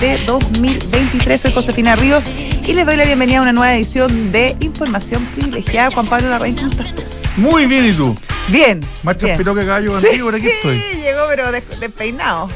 de 0.00 0.16
2023. 0.26 1.40
Soy 1.40 1.52
Josefina 1.52 1.96
Ríos 1.96 2.24
y 2.66 2.72
les 2.72 2.86
doy 2.86 2.96
la 2.96 3.04
bienvenida 3.04 3.38
a 3.38 3.42
una 3.42 3.52
nueva 3.52 3.74
edición 3.74 4.30
de 4.32 4.56
Información 4.60 5.24
Privilegiada. 5.34 5.90
Juan 5.90 6.06
Pablo 6.06 6.28
Larraín, 6.30 6.56
¿cómo 6.56 6.70
estás 6.70 6.94
tú? 6.94 7.02
Muy 7.36 7.66
bien, 7.66 7.86
¿y 7.86 7.92
tú? 7.92 8.16
Bien. 8.48 8.80
Más 9.02 9.16
bien. 9.16 9.18
transpirado 9.36 9.56
que 9.56 9.66
caballo 9.66 10.00
Sí, 10.00 10.06
contigo, 10.06 10.26
por 10.26 10.34
aquí 10.36 10.46
estoy. 10.48 10.78
llegó 11.02 11.22
pero 11.28 11.50
des- 11.52 11.80
despeinado. 11.80 12.48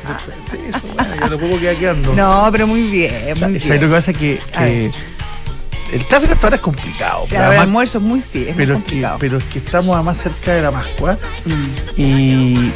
Sí, 0.50 0.56
eso, 0.68 0.80
bueno, 0.94 1.28
no 1.30 1.38
puedo 1.38 1.58
quedar 1.60 1.76
quedando. 1.76 2.14
No, 2.14 2.48
pero 2.52 2.66
muy 2.66 2.82
bien, 2.82 3.12
muy 3.40 3.58
¿Sabes 3.60 3.80
lo 3.80 3.88
que 3.88 3.94
pasa? 3.94 4.12
Que, 4.12 4.40
que 4.56 4.90
el 5.92 6.06
tráfico 6.08 6.32
hasta 6.34 6.46
ahora 6.46 6.56
es 6.56 6.62
complicado. 6.62 7.26
De 7.28 7.36
además- 7.36 7.58
almuerzo 7.64 7.98
es 7.98 8.04
muy, 8.04 8.20
sí, 8.22 8.42
es 8.42 8.48
muy 8.48 8.54
pero, 8.56 8.74
es 8.74 8.78
que, 8.78 8.82
complicado. 8.84 9.16
pero 9.20 9.38
es 9.38 9.44
que 9.44 9.58
estamos 9.58 9.94
además 9.94 10.18
cerca 10.20 10.52
de 10.54 10.62
la 10.62 10.70
Pascua 10.70 11.18
Mm. 11.44 11.66
y 11.96 12.70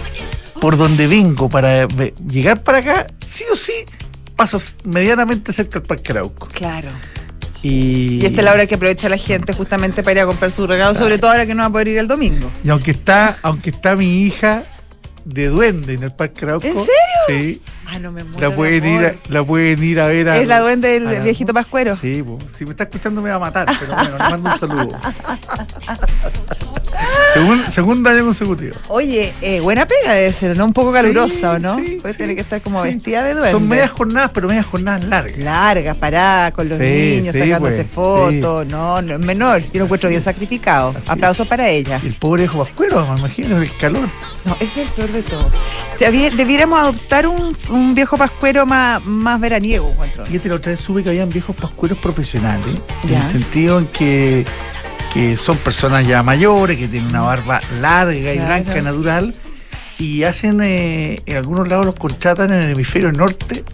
por 0.61 0.77
donde 0.77 1.07
vengo 1.07 1.49
para 1.49 1.87
llegar 2.29 2.63
para 2.63 2.79
acá, 2.79 3.07
sí 3.27 3.45
o 3.53 3.57
sí, 3.57 3.73
paso 4.37 4.61
medianamente 4.85 5.53
cerca 5.53 5.81
del 5.81 5.89
Parque 5.89 6.13
Arauco. 6.13 6.47
Claro. 6.53 6.91
Y, 7.63 8.19
Y 8.23 8.27
esta 8.27 8.41
es 8.41 8.45
la 8.45 8.53
hora 8.53 8.67
que 8.67 8.75
aprovecha 8.77 9.09
la 9.09 9.17
gente 9.17 9.53
justamente 9.53 10.03
para 10.03 10.13
ir 10.13 10.21
a 10.21 10.27
comprar 10.27 10.51
su 10.53 10.67
regalo, 10.67 10.95
sobre 10.95 11.19
todo 11.19 11.31
ahora 11.33 11.47
que 11.47 11.55
no 11.55 11.63
va 11.63 11.67
a 11.67 11.71
poder 11.71 11.89
ir 11.89 11.99
el 11.99 12.07
domingo. 12.07 12.51
y 12.63 12.71
aunque 12.71 12.93
está, 12.93 13.39
aunque 13.43 13.71
está 13.71 13.97
mi 13.97 14.23
hija 14.23 14.65
de 15.25 15.49
duende 15.49 15.95
en 15.95 16.05
el 16.05 16.13
Parque 16.13 16.45
Arauco. 16.45 16.67
¿En 16.67 16.75
serio? 16.75 16.87
Sí. 17.27 17.61
Ah, 17.87 17.99
no 17.99 18.13
me 18.13 18.23
muero 18.23 18.41
La 18.41 18.49
de 18.51 18.57
pueden, 18.57 18.87
ir 18.87 19.07
a, 19.07 19.15
la 19.29 19.43
pueden 19.45 19.83
ir 19.83 19.99
a 20.01 20.07
ver 20.07 20.29
a. 20.29 20.39
Es 20.39 20.47
la 20.47 20.61
duende 20.61 20.89
del 20.89 21.09
a 21.09 21.21
viejito 21.21 21.53
pascuero. 21.53 21.97
Sí, 21.97 22.23
si 22.57 22.65
me 22.65 22.73
está 22.73 22.85
escuchando 22.85 23.21
me 23.23 23.31
va 23.31 23.37
a 23.37 23.41
matar, 23.41 23.67
pero 23.81 23.95
bueno, 23.95 24.13
le 24.13 24.19
mando 24.19 24.51
un 24.51 24.59
saludo. 24.59 24.89
Segun- 27.35 27.67
segundo 27.71 28.09
año 28.11 28.25
consecutivo. 28.25 28.77
Oye, 28.89 29.33
eh, 29.43 29.61
buena 29.61 29.87
pega 29.87 30.15
debe 30.15 30.33
ser, 30.33 30.57
¿no? 30.57 30.65
Un 30.65 30.73
poco 30.73 30.93
calurosa, 30.93 31.53
¿o 31.53 31.59
no? 31.59 31.77
Sí, 31.77 31.99
Puede 32.01 32.15
sí, 32.15 32.19
tener 32.19 32.35
que 32.35 32.41
estar 32.43 32.63
como 32.63 32.81
vestida 32.83 33.23
de 33.25 33.33
duende. 33.35 33.51
Son 33.51 33.69
medias 33.69 33.91
jornadas, 33.91 34.31
pero 34.33 34.49
medias 34.49 34.65
jornadas 34.67 35.05
largas. 35.05 35.37
largas, 35.39 35.97
paradas 35.97 36.53
con 36.53 36.69
los 36.69 36.79
niños, 36.79 37.35
sacándose 37.37 37.85
pues, 37.85 37.87
fotos. 37.93 38.67
No, 38.67 39.03
no 39.03 39.15
es 39.15 39.21
menor. 39.21 39.61
Yo 39.73 39.81
lo 39.81 39.85
encuentro 39.85 40.09
bien 40.09 40.23
sacrificado. 40.23 40.95
Aplausos 41.07 41.47
para 41.47 41.69
ella. 41.69 42.01
Y 42.03 42.07
el 42.07 42.15
pobre 42.15 42.43
viejo 42.45 42.65
pascuero, 42.65 43.07
me 43.13 43.19
imagino, 43.19 43.61
el 43.61 43.71
calor. 43.77 44.09
No, 44.45 44.55
ese 44.61 44.83
es 44.83 44.89
el 44.89 44.95
peor 44.95 45.11
de 45.13 45.23
todo. 45.23 45.51
Debi- 45.99 46.35
Debiéramos 46.35 46.79
adoptar 46.79 47.27
un, 47.27 47.55
un 47.69 47.95
viejo 47.95 48.17
pascuero 48.17 48.65
más, 48.65 49.05
más 49.05 49.39
veraniego, 49.41 49.91
encuentro. 49.91 50.25
Fíjate, 50.25 50.49
la 50.49 50.55
otra 50.55 50.71
vez 50.73 50.81
supe 50.81 51.03
que 51.03 51.09
habían 51.11 51.29
viejos 51.29 51.55
pascueros 51.57 51.99
profesionales, 51.99 52.81
en 53.09 53.15
el 53.15 53.25
sentido 53.25 53.79
en 53.79 53.87
que, 53.89 54.45
que 55.17 55.37
son 55.39 55.57
personas 55.57 56.07
ya 56.07 56.23
mayores, 56.23 56.77
que 56.77 56.89
tienen 56.89 57.09
una 57.09 57.23
barba 57.23 57.59
larga 57.81 58.33
y 58.35 58.37
Claro. 58.37 58.47
blanca 58.65 58.83
natural, 58.83 59.35
y 59.99 60.25
hacen, 60.25 60.61
eh, 60.63 61.23
en 61.25 61.37
algunos 61.39 61.69
lados 61.69 61.87
los 61.87 61.95
contratan 61.95 62.53
en 62.53 62.63
el 62.65 62.71
hemisferio 62.73 63.11
norte. 63.13 63.65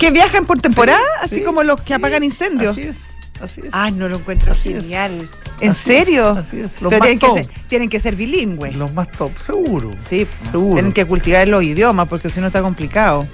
Que 0.00 0.10
viajan 0.10 0.44
por 0.46 0.58
temporada, 0.58 0.98
así 1.22 1.36
Sí, 1.36 1.42
como 1.44 1.62
los 1.62 1.80
que 1.82 1.94
apagan 1.94 2.24
incendios. 2.24 2.72
Así 2.72 2.88
es, 2.88 2.96
así 3.40 3.60
es. 3.60 3.68
Ay, 3.70 3.92
no 3.92 4.08
lo 4.08 4.16
encuentro 4.16 4.50
Así 4.50 4.72
es. 4.72 4.82
genial. 4.82 5.28
¿En 5.60 5.70
Así 5.70 5.82
serio? 5.90 6.32
es, 6.32 6.38
así 6.38 6.56
es. 6.60 6.80
Los 6.82 6.90
Pero 6.90 6.98
más 6.98 7.00
tienen 7.02 7.18
que, 7.20 7.32
ser, 7.34 7.48
tienen 7.68 7.88
que 7.88 8.00
ser 8.00 8.16
bilingües. 8.16 8.74
Los 8.74 8.92
más 8.92 9.12
top, 9.12 9.30
seguro. 9.38 9.94
Sí, 10.08 10.26
Seguro. 10.50 10.74
tienen 10.74 10.92
que 10.92 11.04
cultivar 11.04 11.46
los 11.46 11.62
idiomas 11.62 12.08
porque 12.08 12.30
si 12.30 12.40
no 12.40 12.48
está 12.48 12.62
complicado. 12.62 13.28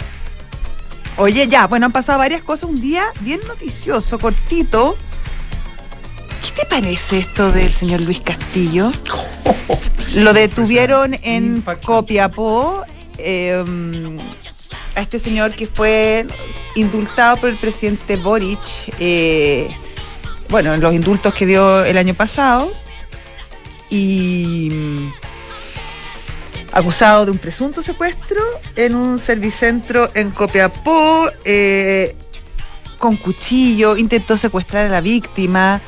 Oye, 1.17 1.49
ya, 1.49 1.67
bueno, 1.69 1.87
han 1.87 1.93
pasado 1.93 2.19
varias 2.19 2.43
cosas. 2.43 2.69
Un 2.69 2.83
día 2.83 3.05
bien 3.23 3.41
noticioso, 3.49 4.19
cortito. 4.19 4.99
¿Qué 6.47 6.63
te 6.63 6.67
parece 6.67 7.19
esto 7.19 7.51
del 7.51 7.73
señor 7.73 8.03
Luis 8.03 8.21
Castillo? 8.21 8.93
Lo 10.15 10.33
detuvieron 10.33 11.15
en. 11.23 11.63
Copiapó. 11.85 12.85
eh, 13.19 13.65
a 14.95 15.01
este 15.01 15.19
señor 15.19 15.53
que 15.53 15.67
fue 15.67 16.27
indultado 16.77 17.37
por 17.39 17.49
el 17.49 17.57
presidente 17.57 18.17
Boric. 18.17 18.95
eh, 19.01 19.69
bueno, 20.49 20.73
en 20.73 20.81
los 20.81 20.95
indultos 20.95 21.35
que 21.35 21.47
dio 21.47 21.85
el 21.85 21.99
año 21.99 22.15
pasado. 22.15 22.71
Y 23.91 24.71
mm, 24.73 25.13
acusado 26.73 27.25
de 27.25 27.33
un 27.33 27.39
presunto 27.39 27.83
secuestro 27.83 28.41
en 28.77 28.95
un 28.95 29.19
servicentro 29.19 30.09
en 30.15 30.31
Copiapó, 30.31 31.29
eh, 31.45 32.15
con 32.99 33.17
cuchillo, 33.17 33.97
intentó 33.97 34.37
secuestrar 34.37 34.87
a 34.87 34.91
la 34.91 35.01
víctima. 35.01 35.81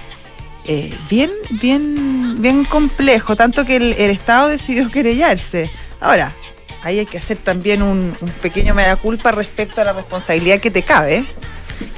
Eh, 0.71 0.95
bien, 1.09 1.31
bien, 1.63 2.43
bien 2.43 2.65
complejo, 2.67 3.37
tanto 3.37 3.65
que 3.65 3.77
el, 3.77 3.93
Estado 3.95 4.49
decidió 4.49 4.91
querellarse. 4.91 5.71
Ahora, 5.99 6.33
ahí 6.83 6.99
hay 6.99 7.07
que 7.07 7.17
hacer 7.17 7.39
también 7.39 7.81
un, 7.81 8.15
un 8.21 8.31
pequeño 8.43 8.75
mea 8.75 8.97
culpa 8.97 9.33
respecto 9.33 9.81
a 9.81 9.85
la 9.85 9.95
responsabilidad 9.95 10.61
que 10.61 10.71
te 10.71 10.83
cabe. 10.83 11.25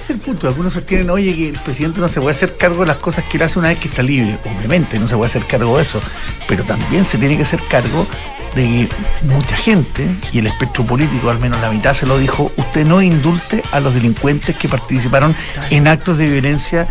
Es 0.02 0.10
el 0.10 0.18
punto. 0.18 0.46
Algunos 0.46 0.72
sostienen, 0.72 1.10
oye, 1.10 1.34
que 1.34 1.48
el 1.48 1.58
presidente 1.58 2.00
no 2.00 2.08
se 2.08 2.20
puede 2.20 2.30
hacer 2.30 2.56
cargo 2.56 2.82
de 2.82 2.86
las 2.86 2.98
cosas 2.98 3.24
que 3.24 3.38
él 3.38 3.42
hace 3.42 3.58
una 3.58 3.68
vez 3.68 3.78
que 3.78 3.88
está 3.88 4.04
libre. 4.04 4.38
Obviamente, 4.56 5.00
no 5.00 5.08
se 5.08 5.16
puede 5.16 5.30
hacer 5.30 5.44
cargo 5.46 5.76
de 5.76 5.82
eso. 5.82 6.00
Pero 6.46 6.62
también 6.62 7.04
se 7.04 7.18
tiene 7.18 7.36
que 7.36 7.42
hacer 7.42 7.60
cargo 7.68 8.06
de 8.54 8.62
que 8.62 8.88
mucha 9.26 9.56
gente, 9.56 10.06
y 10.32 10.38
el 10.38 10.46
espectro 10.46 10.84
político, 10.84 11.30
al 11.30 11.40
menos 11.40 11.60
la 11.60 11.70
mitad 11.70 11.94
se 11.94 12.06
lo 12.06 12.18
dijo, 12.18 12.52
usted 12.56 12.86
no 12.86 13.00
indulte 13.02 13.62
a 13.72 13.80
los 13.80 13.94
delincuentes 13.94 14.56
que 14.56 14.68
participaron 14.68 15.34
en 15.70 15.88
actos 15.88 16.18
de 16.18 16.26
violencia 16.26 16.86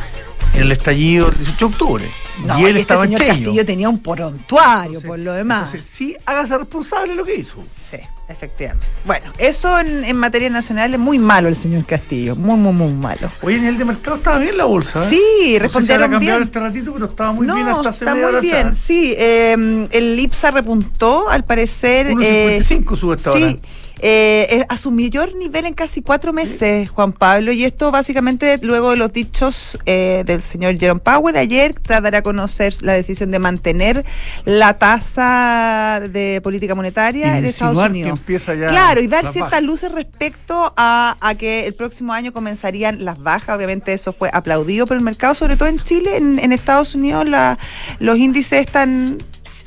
en 0.54 0.62
el 0.62 0.72
estallido 0.72 1.28
del 1.30 1.38
18 1.38 1.58
de 1.58 1.66
octubre. 1.74 2.12
No, 2.46 2.58
y 2.60 2.62
él 2.64 2.68
este 2.70 2.82
estaba 2.82 3.04
en 3.06 3.12
señor 3.12 3.22
Cheño. 3.22 3.44
Castillo 3.46 3.66
tenía 3.66 3.90
un 3.90 4.00
porontuario 4.00 4.86
Entonces- 4.86 5.08
por 5.08 5.20
lo 5.20 5.34
demás. 5.34 5.66
Entonces, 5.74 5.86
sí, 5.86 6.16
hágase 6.26 6.58
responsable 6.58 7.10
de 7.12 7.16
lo 7.16 7.26
que 7.26 7.36
hizo. 7.36 7.58
Sí, 7.90 7.98
efectivamente. 8.30 8.86
Bueno, 9.06 9.26
eso 9.38 9.78
en, 9.80 10.04
en 10.06 10.16
materia 10.16 10.50
nacional 10.50 10.94
es 10.94 11.00
muy 11.00 11.20
malo 11.20 11.48
el 11.50 11.56
señor 11.56 11.86
Castillo, 11.86 12.36
muy, 12.36 12.56
muy, 12.58 12.72
muy 12.74 12.94
malo. 12.94 13.32
Oye, 13.42 13.58
en 13.58 13.66
el 13.66 13.78
de 13.78 13.86
mercado 13.86 14.18
estaba 14.18 14.38
bien 14.40 14.58
la 14.58 14.66
bolsa. 14.66 15.04
¿eh? 15.06 15.10
Sí, 15.10 15.16
No 15.18 15.20
sé 15.20 15.50
si 15.54 15.60
respondieron 15.60 16.12
cambiado 16.12 16.38
bien. 16.38 16.48
este 16.48 16.60
ratito, 16.60 16.94
pero 16.94 17.06
estaba 17.08 17.31
muy 17.34 17.46
no, 17.48 17.56
bien 17.56 17.68
hasta 17.68 17.90
hace 17.90 18.06
está 18.06 18.14
media 18.14 18.26
muy 18.28 18.31
hora 18.36 18.42
bien. 18.42 18.56
atrás. 18.68 18.78
Sí, 18.78 19.14
eh, 19.18 19.88
el 19.92 20.20
IPSA 20.20 20.52
repuntó, 20.52 21.30
al 21.30 21.44
parecer. 21.44 22.08
eh, 22.22 22.60
1.55 22.62 22.96
sube 22.96 23.16
hasta 23.16 23.30
ahora. 23.31 23.42
Sí, 23.42 23.46
eh, 23.48 23.60
eh, 24.02 24.66
a 24.70 24.78
su 24.78 24.92
mayor 24.92 25.36
nivel 25.36 25.66
en 25.66 25.74
casi 25.74 26.02
cuatro 26.02 26.34
meses, 26.34 26.90
Juan 26.90 27.12
Pablo, 27.14 27.52
y 27.52 27.64
esto 27.66 27.92
básicamente 27.92 28.58
luego 28.62 28.92
de 28.92 28.98
los 28.98 29.12
dichos 29.12 29.78
eh, 29.86 30.24
del 30.26 30.42
señor 30.42 30.78
Jerome 30.80 31.00
Powell 31.02 31.36
ayer, 31.38 31.74
tras 31.74 32.02
dar 32.02 32.16
a 32.16 32.22
conocer 32.22 32.74
la 32.82 32.94
decisión 32.94 33.32
de 33.32 33.40
mantener 33.40 34.06
la 34.46 34.74
tasa 34.78 36.02
de 36.10 36.40
política 36.42 36.76
monetaria 36.76 37.38
Y 37.38 37.42
de 37.42 37.48
Estados 37.50 37.78
Unidos. 37.92 38.20
ya 38.56 38.68
Claro, 38.68 39.02
y 39.02 39.08
dar 39.08 39.24
ciertas 39.32 39.52
bajas. 39.52 39.64
luces 39.64 39.92
respecto 39.92 40.74
a, 40.78 41.18
a 41.20 41.36
que 41.36 41.68
el 41.68 41.74
próximo 41.74 42.14
año 42.14 42.31
comenzarían 42.34 43.04
las 43.06 43.22
bajas. 43.22 43.56
Obviamente 43.57 43.94
eso 43.94 44.13
fue 44.13 44.30
aplaudido 44.34 44.86
por 44.88 44.95
el 44.98 45.04
mercado, 45.04 45.36
sobre 45.36 45.57
todo 45.57 45.68
en 45.68 45.80
Chile, 45.80 46.18
en, 46.18 46.40
en 46.40 46.52
Estados 46.52 46.95
Unidos 46.95 47.28
la- 47.28 47.57
los 48.00 48.18
índices 48.18 48.66
están, 48.66 49.18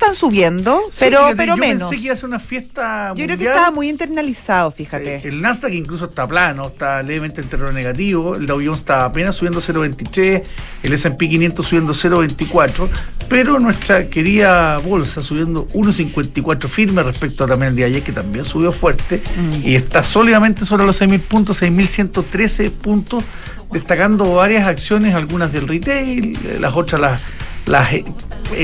están 0.03 0.15
subiendo, 0.15 0.79
Sí, 0.91 0.97
pero, 0.99 1.17
fíjate, 1.19 1.35
pero 1.37 1.53
yo 1.55 1.57
menos. 1.57 1.89
Pensé 1.89 1.95
que 1.95 2.05
iba 2.05 2.13
a 2.13 2.17
ser 2.17 2.25
una 2.29 2.39
fiesta 2.39 3.13
Yo 3.15 3.25
creo 3.25 3.37
que 3.37 3.45
estaba 3.45 3.71
muy 3.71 3.89
internalizado, 3.89 4.71
fíjate. 4.71 5.15
Eh, 5.15 5.21
El 5.25 5.41
Nasdaq 5.41 5.73
incluso 5.73 6.05
está 6.05 6.27
plano, 6.27 6.67
está 6.67 7.01
levemente 7.03 7.41
en 7.41 7.47
terreno 7.47 7.71
negativo, 7.71 8.35
el 8.35 8.45
Dow 8.45 8.59
Jones 8.63 8.79
está 8.79 9.05
apenas 9.05 9.35
subiendo 9.35 9.61
0.23, 9.61 10.43
el 10.83 10.93
S&P 10.93 11.29
500 11.29 11.65
subiendo 11.65 11.93
0.24, 11.93 12.89
pero 13.29 13.59
nuestra 13.59 14.07
querida 14.09 14.77
bolsa 14.79 15.23
subiendo 15.23 15.67
1.54 15.69 16.67
firme 16.67 17.03
respecto 17.03 17.43
a 17.45 17.47
también 17.47 17.69
el 17.69 17.75
día 17.75 17.85
de 17.85 17.91
ayer 17.93 18.03
que 18.03 18.11
también 18.11 18.45
subió 18.45 18.71
fuerte 18.71 19.21
Mm. 19.35 19.67
y 19.67 19.75
está 19.75 20.03
sólidamente 20.03 20.65
sobre 20.65 20.85
los 20.85 21.01
6.000 21.01 21.19
puntos, 21.21 21.61
6.113 21.61 22.69
puntos, 22.71 23.23
destacando 23.71 24.35
varias 24.35 24.67
acciones, 24.67 25.15
algunas 25.15 25.51
del 25.51 25.67
retail, 25.67 26.37
eh, 26.45 26.57
las 26.59 26.75
otras 26.75 27.01
las 27.01 27.21
las, 27.65 27.93
eh, 27.93 28.03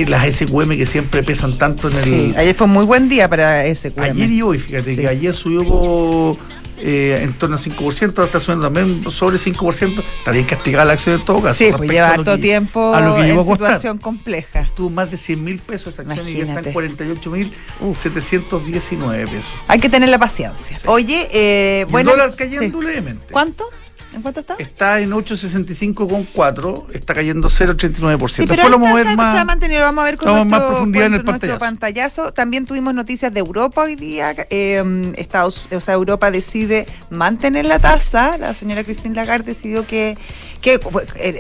las 0.08 0.26
SQM 0.36 0.78
que 0.78 0.86
siempre 0.86 1.24
pesan 1.24 1.58
tanto 1.58 1.90
en 1.90 1.96
el, 1.98 2.04
Sí, 2.04 2.34
ayer 2.38 2.56
fue 2.56 2.68
muy 2.68 2.86
buen 2.86 3.10
día 3.10 3.30
para 3.30 3.66
ese 3.66 3.94
Ayer 3.98 4.30
y 4.30 4.42
hoy, 4.42 4.60
fíjate 4.60 4.96
Sí. 4.96 5.02
que 5.02 5.08
ayer 5.08 5.34
subió 5.34 6.38
eh, 6.82 7.20
en 7.24 7.34
torno 7.34 7.58
a 7.58 7.60
5%, 7.60 8.10
ahora 8.18 8.26
está 8.26 8.40
subiendo 8.40 8.66
también 8.66 9.04
sobre 9.12 9.38
5%. 9.38 10.02
Está 10.20 10.32
bien 10.32 10.46
castigada 10.46 10.86
la 10.86 10.94
acción 10.94 11.16
en 11.20 11.26
todo 11.26 11.42
caso. 11.42 11.56
Sí, 11.56 11.72
pues 11.76 11.90
lleva 11.90 12.12
harto 12.12 12.38
tiempo 12.38 12.94
a 12.96 13.02
lo 13.02 13.16
que 13.18 13.30
en 13.30 13.44
situación 13.44 13.98
compleja. 13.98 14.70
Tuvo 14.76 14.90
más 14.90 15.12
de 15.12 15.18
100 15.18 15.44
mil 15.44 15.60
pesos 15.60 15.94
esa 15.94 16.04
acción 16.04 16.28
y 16.28 16.34
ya 16.34 16.40
está 16.40 16.44
Imagínate. 16.62 16.70
en 16.70 16.74
48 16.74 17.32
mil 17.32 17.54
719 17.94 19.28
pesos. 19.28 19.52
Hay 19.68 19.80
que 19.80 19.90
tener 19.90 20.08
la 20.10 20.20
paciencia. 20.20 20.80
Oye, 20.86 21.28
eh, 21.34 21.86
bueno. 21.90 22.12
el 22.12 22.18
dólar 22.18 22.36
cayendo 22.38 22.82
levemente. 22.82 23.26
¿Cuánto? 23.32 23.66
¿En 24.14 24.22
cuánto 24.24 24.40
está? 24.40 24.56
Está 24.58 25.00
en 25.00 25.12
865,4, 25.12 26.86
está 26.94 27.14
cayendo 27.14 27.48
0,89%. 27.48 28.30
Sí, 28.30 28.46
pero 28.48 28.70
lo 28.70 28.80
vamos 28.80 28.88
a 28.88 28.92
ahorita 28.92 29.04
ver 29.10 29.14
se, 29.14 29.18
más. 29.18 29.36
se 29.36 29.40
ha 29.40 29.46
mantenido, 29.46 29.82
vamos 29.82 30.02
a 30.02 30.06
ver 30.06 30.18
con 30.18 30.26
Vamos 30.26 30.48
nuestro, 30.48 30.60
más 30.60 30.72
profundidad 30.72 31.06
en 31.06 31.14
el 31.14 31.24
con 31.24 31.32
nuestro 31.34 31.60
pantallazo. 31.60 32.34
También 32.34 32.66
tuvimos 32.66 32.94
noticias 32.94 33.32
de 33.34 33.40
Europa 33.40 33.84
hoy 33.84 33.96
día. 33.96 34.36
eh, 34.50 35.14
Estados, 35.16 35.68
o 35.72 35.82
sea, 35.82 35.94
Europa 35.94 36.32
decide 36.32 36.88
mantener 37.10 37.66
la 37.66 37.80
tasa. 37.80 38.38
La 38.38 38.54
señora 38.54 38.84
Christine 38.84 39.16
Lagarde 39.16 39.46
decidió 39.46 39.86
que, 39.86 40.18
que 40.62 40.80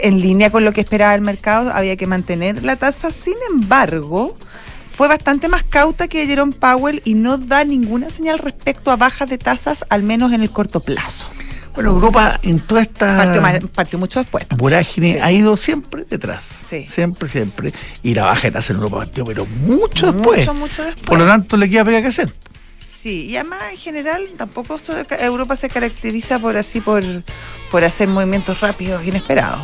en 0.04 0.22
línea 0.22 0.51
con 0.51 0.63
lo 0.63 0.72
que 0.72 0.81
esperaba 0.81 1.15
el 1.15 1.22
mercado 1.22 1.72
había 1.74 1.95
que 1.95 2.06
mantener 2.07 2.63
la 2.63 2.75
tasa. 2.75 3.10
Sin 3.10 3.36
embargo, 3.51 4.38
fue 4.95 5.07
bastante 5.07 5.48
más 5.48 5.63
cauta 5.63 6.07
que 6.07 6.27
Jerome 6.27 6.54
Powell 6.54 7.01
y 7.06 7.13
no 7.13 7.38
da 7.38 7.63
ninguna 7.63 8.10
señal 8.10 8.38
respecto 8.38 8.92
a 8.92 8.95
bajas 8.95 9.30
de 9.30 9.38
tasas, 9.38 9.86
al 9.89 10.04
menos 10.04 10.33
en 10.33 10.42
el 10.42 10.51
corto 10.51 10.81
plazo. 10.81 11.27
Bueno, 11.80 11.92
Europa 11.92 12.38
en 12.44 12.60
toda 12.60 12.81
esta 12.81 13.31
Partió, 13.74 13.98
mucho 13.98 14.20
después. 14.20 14.46
vorágine 14.58 15.14
Sí. 15.14 15.20
ha 15.22 15.31
ido 15.31 15.56
siempre 15.56 16.04
detrás. 16.04 16.46
Sí. 16.70 16.86
Siempre, 16.90 17.30
siempre. 17.30 17.74
Y 18.04 18.14
la 18.16 18.26
baja 18.26 18.42
de 18.44 18.52
tasa 18.52 18.74
en 18.74 18.80
Europa 18.80 18.98
partió, 18.98 19.24
pero 19.24 19.46
mucho 19.46 20.12
después. 20.12 20.40
Mucho, 20.40 20.54
mucho 20.54 20.84
después. 20.84 21.06
Por 21.06 21.20
lo 21.20 21.26
tanto, 21.26 21.56
le 21.56 21.70
queda 21.70 21.86
pega 21.86 22.02
que 22.02 22.08
hacer. 22.08 22.34
Sí, 23.02 23.28
y 23.28 23.38
además 23.38 23.60
en 23.72 23.78
general 23.78 24.28
tampoco 24.36 24.76
Europa 25.22 25.56
se 25.56 25.70
caracteriza 25.70 26.38
por 26.38 26.58
así 26.58 26.81
por, 26.81 27.02
por 27.72 27.86
hacer 27.86 28.10
movimientos 28.10 28.60
rápidos, 28.60 29.06
inesperados. 29.06 29.62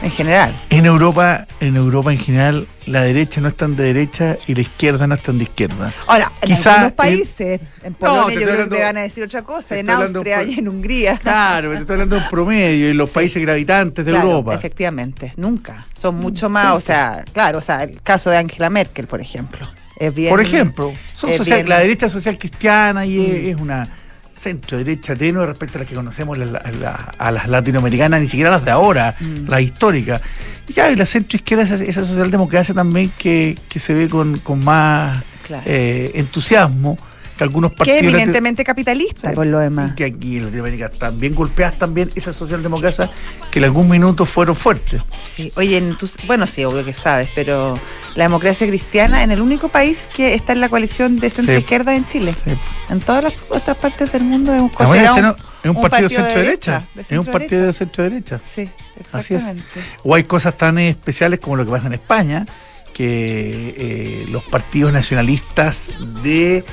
En 0.00 0.10
general. 0.12 0.54
En 0.70 0.86
Europa, 0.86 1.46
en 1.58 1.74
Europa 1.74 2.12
en 2.12 2.18
general, 2.18 2.68
la 2.86 3.02
derecha 3.02 3.40
no 3.40 3.48
es 3.48 3.56
tan 3.56 3.74
de 3.74 3.82
derecha 3.82 4.36
y 4.46 4.54
la 4.54 4.60
izquierda 4.60 5.08
no 5.08 5.16
es 5.16 5.22
tan 5.24 5.38
de 5.38 5.44
izquierda. 5.44 5.92
Ahora, 6.06 6.30
en 6.40 6.48
Quizá 6.48 6.70
algunos 6.74 6.90
en- 6.90 6.94
países, 6.96 7.60
en 7.82 7.94
te 7.94 7.98
Polonia 7.98 8.20
estoy 8.28 8.34
yo 8.34 8.40
creo 8.42 8.50
hablando- 8.52 8.70
que 8.76 8.78
te 8.80 8.84
van 8.84 8.96
a 8.96 9.00
decir 9.00 9.24
otra 9.24 9.42
cosa, 9.42 9.74
te 9.74 9.80
en 9.80 9.90
Austria 9.90 10.44
y 10.44 10.58
en 10.60 10.68
Hungría. 10.68 11.18
Claro, 11.22 11.70
pero 11.70 11.80
estoy 11.80 11.94
hablando 11.94 12.14
de 12.16 12.22
un 12.22 12.28
promedio 12.30 12.90
y 12.90 12.94
los 12.94 13.10
países 13.10 13.42
gravitantes 13.42 14.04
de 14.04 14.12
Claro, 14.12 14.28
Europa. 14.30 14.54
Efectivamente, 14.54 15.32
nunca. 15.36 15.88
Son 15.96 16.14
mucho 16.14 16.48
más, 16.48 16.76
o 16.76 16.80
sea, 16.80 17.24
claro, 17.32 17.58
o 17.58 17.62
sea, 17.62 17.82
el 17.82 18.00
caso 18.00 18.30
de 18.30 18.36
Angela 18.38 18.70
Merkel, 18.70 19.08
por 19.08 19.20
ejemplo. 19.20 19.66
Es 19.96 20.14
bien. 20.14 20.30
Por 20.30 20.40
ejemplo, 20.40 20.92
son 21.12 21.30
es 21.30 21.36
social- 21.38 21.58
bien- 21.58 21.68
la 21.70 21.78
derecha 21.80 22.08
social 22.08 22.38
cristiana 22.38 23.04
y 23.04 23.18
es, 23.18 23.42
Mm. 23.42 23.46
es 23.48 23.56
una 23.56 23.88
centro 24.38 24.78
derecha 24.78 25.14
tenue 25.16 25.44
respecto 25.46 25.78
a 25.78 25.80
las 25.80 25.88
que 25.88 25.94
conocemos 25.94 26.38
la- 26.38 26.46
la- 26.46 26.62
la- 26.80 27.12
a 27.18 27.30
las 27.30 27.48
latinoamericanas, 27.48 28.20
ni 28.20 28.28
siquiera 28.28 28.50
las 28.50 28.64
de 28.64 28.70
ahora, 28.70 29.14
Mm. 29.18 29.48
las 29.48 29.60
históricas. 29.60 30.22
Y 30.68 30.72
ya, 30.74 30.90
y 30.90 30.96
la 30.96 31.06
centro 31.06 31.36
izquierda 31.36 31.64
es 31.64 31.70
esa, 31.72 31.84
esa 31.84 32.04
socialdemocracia 32.04 32.74
también 32.74 33.10
que, 33.18 33.56
que 33.68 33.78
se 33.78 33.94
ve 33.94 34.08
con, 34.08 34.38
con 34.38 34.62
más 34.64 35.22
Claro. 35.46 35.62
eh, 35.66 36.12
entusiasmo 36.14 36.98
que 37.38 37.44
algunos 37.44 37.70
que 37.70 37.74
es 37.74 37.78
partidos. 37.78 38.02
lati- 38.02 38.08
eminentemente 38.16 38.64
capitalista, 38.64 39.32
por 39.32 39.46
lo 39.46 39.58
demás. 39.60 39.92
y 39.92 39.94
que 39.94 40.04
aquí 40.04 40.36
en 40.36 40.44
Latinoamérica 40.46 40.86
están 40.86 41.18
bien 41.18 41.34
golpeadas 41.34 41.78
también 41.78 42.10
esas 42.16 42.36
socialdemocracias 42.36 43.08
que 43.50 43.60
en 43.60 43.64
algún 43.64 43.88
minuto 43.88 44.26
fueron 44.26 44.54
fuertes. 44.56 45.00
Sí, 45.18 45.50
oye, 45.56 45.82
bueno, 46.26 46.46
sí, 46.46 46.64
obvio 46.64 46.84
que 46.84 46.92
sabes, 46.92 47.30
pero 47.34 47.78
la 48.14 48.24
democracia 48.24 48.66
cristiana 48.66 49.22
en 49.22 49.30
el 49.30 49.40
único 49.40 49.68
país 49.68 50.08
que 50.14 50.34
está 50.34 50.52
en 50.52 50.60
la 50.60 50.68
coalición 50.68 51.16
de 51.18 51.30
centro-izquierda 51.30 51.94
en 51.96 52.04
Chile. 52.04 52.34
Sí. 52.44 52.50
En 52.90 53.00
todas 53.00 53.24
las 53.24 53.32
otras 53.48 53.76
partes 53.78 54.12
del 54.12 54.24
mundo 54.24 54.52
es 54.54 54.60
un, 54.60 54.68
considerado 54.68 55.16
es 55.16 55.22
que 55.62 55.68
un, 55.70 55.76
un 55.76 55.82
partido, 55.82 56.08
partido 56.08 56.08
de 56.08 56.14
centro-derecha. 56.14 56.72
derecha, 56.72 56.88
de 56.94 57.02
Es 57.14 57.26
un 57.26 57.32
partido 57.32 57.66
de 57.66 57.72
centro-derecha. 57.72 58.40
Sí, 58.44 58.68
Así 59.12 59.34
es. 59.34 59.40
exactamente. 59.42 59.80
O 60.02 60.14
hay 60.14 60.24
cosas 60.24 60.56
tan 60.58 60.78
especiales 60.78 61.38
como 61.40 61.56
lo 61.56 61.64
que 61.64 61.70
pasa 61.70 61.86
en 61.86 61.92
España, 61.94 62.46
que 62.94 63.74
eh, 63.76 64.26
los 64.30 64.42
partidos 64.44 64.92
nacionalistas 64.92 65.86
de 66.24 66.64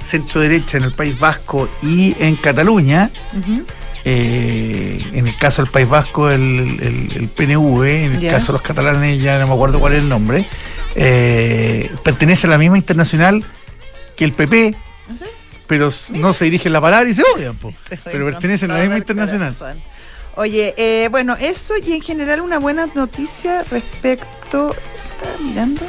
centro 0.00 0.40
derecha 0.40 0.76
en 0.78 0.84
el 0.84 0.92
País 0.92 1.18
Vasco 1.18 1.68
y 1.82 2.14
en 2.18 2.36
Cataluña, 2.36 3.10
eh, 4.04 5.02
en 5.12 5.26
el 5.26 5.36
caso 5.36 5.62
del 5.62 5.70
País 5.70 5.88
Vasco 5.88 6.30
el, 6.30 6.40
el- 6.40 7.12
el 7.16 7.28
PNV, 7.28 7.82
en 8.04 8.12
el 8.14 8.30
caso 8.30 8.48
de 8.48 8.52
los 8.54 8.62
catalanes 8.62 9.20
ya 9.22 9.38
no 9.38 9.46
me 9.48 9.54
acuerdo 9.54 9.80
cuál 9.80 9.94
es 9.94 10.02
el 10.02 10.08
nombre, 10.08 10.46
eh, 10.94 11.90
pertenece 12.04 12.46
a 12.46 12.50
la 12.50 12.58
misma 12.58 12.78
internacional 12.78 13.44
que 14.16 14.24
el 14.24 14.32
PP, 14.32 14.74
¿No 15.08 15.16
sé? 15.16 15.26
pero 15.66 15.90
no 16.10 16.32
se 16.32 16.44
dirigen 16.46 16.72
la 16.72 16.80
palabra 16.80 17.08
y 17.10 17.14
se 17.14 17.22
odian, 17.34 17.56
po. 17.56 17.70
Se 17.88 17.96
joden 17.96 18.12
pero 18.12 18.24
pertenecen 18.26 18.70
a 18.70 18.74
la 18.74 18.80
misma 18.80 18.98
internacional. 18.98 19.54
corazón. 19.54 19.82
Oye, 20.36 20.72
eh, 20.76 21.08
bueno, 21.10 21.36
eso 21.38 21.74
y 21.84 21.92
en 21.94 22.00
general 22.00 22.40
una 22.40 22.58
buena 22.60 22.86
noticia 22.94 23.64
respecto. 23.70 24.74
Estaba 25.10 25.36
mirando. 25.42 25.82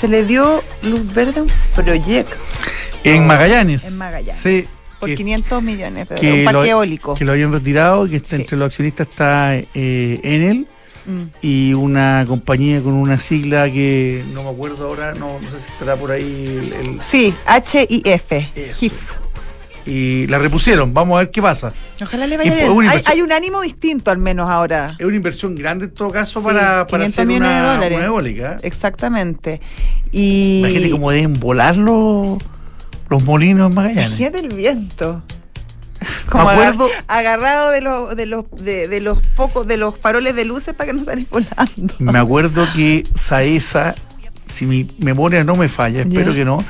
Se 0.00 0.08
le 0.08 0.24
dio 0.24 0.62
luz 0.82 1.12
verde 1.12 1.40
a 1.40 1.42
un 1.42 1.52
proyecto 1.74 2.34
En 3.04 3.26
Magallanes. 3.26 3.84
en 3.86 3.98
Magallanes. 3.98 4.40
Sí, 4.42 4.64
por 4.98 5.08
que- 5.08 5.14
500 5.16 5.62
millones 5.62 6.08
de 6.08 6.14
dólares. 6.16 6.38
Un 6.38 6.44
parque 6.44 6.58
lo- 6.58 6.64
eólico. 6.66 7.14
que 7.14 7.24
lo 7.24 7.32
habían 7.32 7.52
retirado, 7.52 8.08
que 8.08 8.16
está 8.16 8.36
Sí. 8.36 8.42
entre 8.42 8.56
los 8.58 8.66
accionistas 8.66 9.08
está 9.08 9.56
eh, 9.56 10.20
Enel 10.22 10.66
Mm. 11.06 11.22
y 11.40 11.72
una 11.72 12.24
compañía 12.28 12.80
con 12.82 12.92
una 12.92 13.18
sigla 13.18 13.70
que 13.70 14.22
no 14.34 14.42
me 14.44 14.50
acuerdo 14.50 14.86
ahora, 14.88 15.14
no, 15.14 15.38
no 15.40 15.50
sé 15.50 15.58
si 15.64 15.72
estará 15.72 15.96
por 15.96 16.10
ahí 16.10 16.22
el- 16.72 16.72
el- 16.94 17.00
Sí, 17.00 17.34
HIF. 17.88 18.78
HIF. 18.80 18.92
y 19.86 20.26
la 20.26 20.38
repusieron, 20.38 20.92
vamos 20.92 21.16
a 21.16 21.20
ver 21.20 21.30
qué 21.30 21.40
pasa. 21.40 21.72
Ojalá 22.02 22.26
le 22.26 22.36
vaya 22.36 22.54
bien. 22.54 22.70
una 22.70 22.90
Hay, 22.90 23.02
hay 23.06 23.22
un 23.22 23.32
ánimo 23.32 23.62
distinto 23.62 24.10
al 24.10 24.18
menos 24.18 24.50
ahora. 24.50 24.88
Es 24.98 25.06
una 25.06 25.16
inversión 25.16 25.54
grande 25.54 25.86
en 25.86 25.92
todo 25.92 26.10
caso 26.10 26.40
Sí, 26.40 26.44
para, 26.46 26.86
para 26.86 27.04
500 27.06 27.12
hacer 27.14 27.26
millones 27.26 27.48
de 27.48 27.56
una, 27.88 27.96
una 27.96 28.04
eólica. 28.06 28.58
Exactamente. 28.62 29.60
Y 30.12 30.58
Imagínate 30.58 30.90
cómo 30.90 31.10
deben 31.10 31.32
volar 31.40 31.78
los, 33.10 33.22
molinos 33.24 33.68
en 33.70 33.74
Magallanes. 33.74 34.06
Imagínate 34.18 34.38
el 34.40 34.48
viento. 34.54 35.22
Como 36.30 36.44
Me 36.44 36.50
acuerdo- 36.52 36.88
agar- 37.08 37.36
agarrado 37.38 37.70
de 37.72 37.80
los, 37.82 38.16
de 38.16 38.26
los, 38.26 38.44
de, 38.52 38.88
de 38.88 39.00
los 39.00 39.18
focos, 39.34 39.66
de 39.66 39.76
los 39.76 39.98
faroles 39.98 40.34
de 40.34 40.44
luces 40.46 40.74
para 40.74 40.90
que 40.92 40.96
no 40.98 41.04
salgan 41.04 41.26
volando. 41.30 41.94
Me 41.98 42.18
acuerdo 42.18 42.66
que 42.74 43.04
Saesa, 43.14 43.94
si 44.54 44.64
mi 44.64 44.88
memoria 44.98 45.44
no 45.44 45.56
me 45.56 45.68
falla, 45.68 46.02
espero 46.02 46.32
que 46.32 46.44
no, 46.44 46.64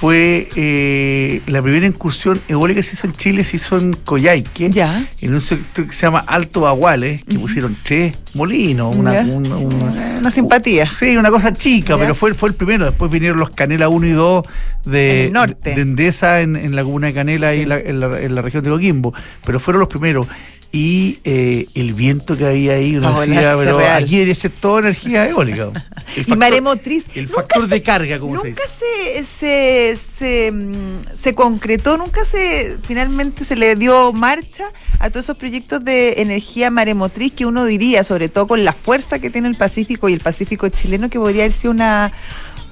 fue 0.00 0.48
eh, 0.56 1.42
la 1.46 1.60
primera 1.60 1.86
incursión 1.86 2.40
eólica 2.48 2.78
que 2.80 2.82
se 2.82 2.94
hizo 2.94 3.06
en 3.06 3.12
Chile, 3.14 3.44
se 3.44 3.56
hizo 3.56 3.76
en 3.76 3.92
Coyhaique, 3.92 4.70
Ya. 4.70 5.04
en 5.20 5.34
un 5.34 5.40
sector 5.42 5.86
que 5.86 5.92
se 5.92 6.02
llama 6.06 6.20
Alto 6.26 6.62
Baguales, 6.62 7.22
que 7.24 7.38
pusieron 7.38 7.76
tres 7.82 8.16
molinos, 8.32 8.96
una, 8.96 10.30
simpatía. 10.30 10.88
Sí, 10.90 11.16
una 11.18 11.30
cosa 11.30 11.52
chica, 11.52 11.94
Ya. 11.94 11.98
pero 12.00 12.14
fue, 12.14 12.32
fue 12.32 12.48
el 12.48 12.54
primero. 12.54 12.86
Después 12.86 13.10
vinieron 13.10 13.38
los 13.38 13.50
Canela 13.50 13.90
1 13.90 14.06
y 14.06 14.12
2 14.12 14.44
de, 14.86 15.26
En 15.26 15.32
norte. 15.34 15.74
de 15.74 15.82
Endesa, 15.82 16.40
en, 16.40 16.56
en 16.56 16.74
la 16.74 16.82
comuna 16.82 17.08
de 17.08 17.12
Canela, 17.14 17.52
Sí. 17.52 17.58
y 17.60 17.64
la- 17.66 17.78
en, 17.78 18.00
la, 18.00 18.20
en 18.20 18.34
la 18.34 18.40
región 18.42 18.64
de 18.64 18.70
Coquimbo. 18.70 19.12
Pero 19.44 19.60
fueron 19.60 19.80
los 19.80 19.88
primeros. 19.88 20.26
Y 20.72 21.18
eh, 21.24 21.66
el 21.74 21.94
viento 21.94 22.36
que 22.38 22.46
había 22.46 22.74
ahí, 22.74 22.96
uno 22.96 23.18
decía, 23.20 23.54
pero 23.58 23.78
real. 23.78 24.04
aquí 24.04 24.12
debería 24.12 24.36
ser 24.36 24.52
toda 24.52 24.80
energía 24.82 25.28
eólica. 25.28 25.70
El 26.16 26.24
y 26.28 26.36
maremotriz. 26.36 27.06
El 27.14 27.26
factor 27.28 27.62
se- 27.62 27.68
de 27.68 27.82
carga, 27.82 28.20
como 28.20 28.40
se 28.40 28.50
Nunca 28.50 28.62
dice. 28.62 29.24
se, 29.24 29.96
se, 29.96 30.52
mm, 30.52 31.00
se 31.12 31.34
concretó, 31.34 31.96
nunca 31.96 32.24
se 32.24 32.78
finalmente 32.86 33.44
se 33.44 33.56
le 33.56 33.74
dio 33.76 34.12
marcha 34.12 34.64
a 35.00 35.10
todos 35.10 35.26
esos 35.26 35.36
proyectos 35.36 35.84
de 35.84 36.14
energía 36.18 36.70
maremotriz 36.70 37.32
que 37.32 37.46
uno 37.46 37.64
diría, 37.64 38.04
sobre 38.04 38.28
todo 38.28 38.46
con 38.46 38.64
la 38.64 38.72
fuerza 38.72 39.18
que 39.18 39.30
tiene 39.30 39.48
el 39.48 39.56
Pacífico 39.56 40.08
y 40.08 40.12
el 40.12 40.20
Pacífico 40.20 40.68
chileno, 40.68 41.10
que 41.10 41.18
podría 41.18 41.42
haber 41.44 41.52
sido 41.52 41.72
una, 41.72 42.12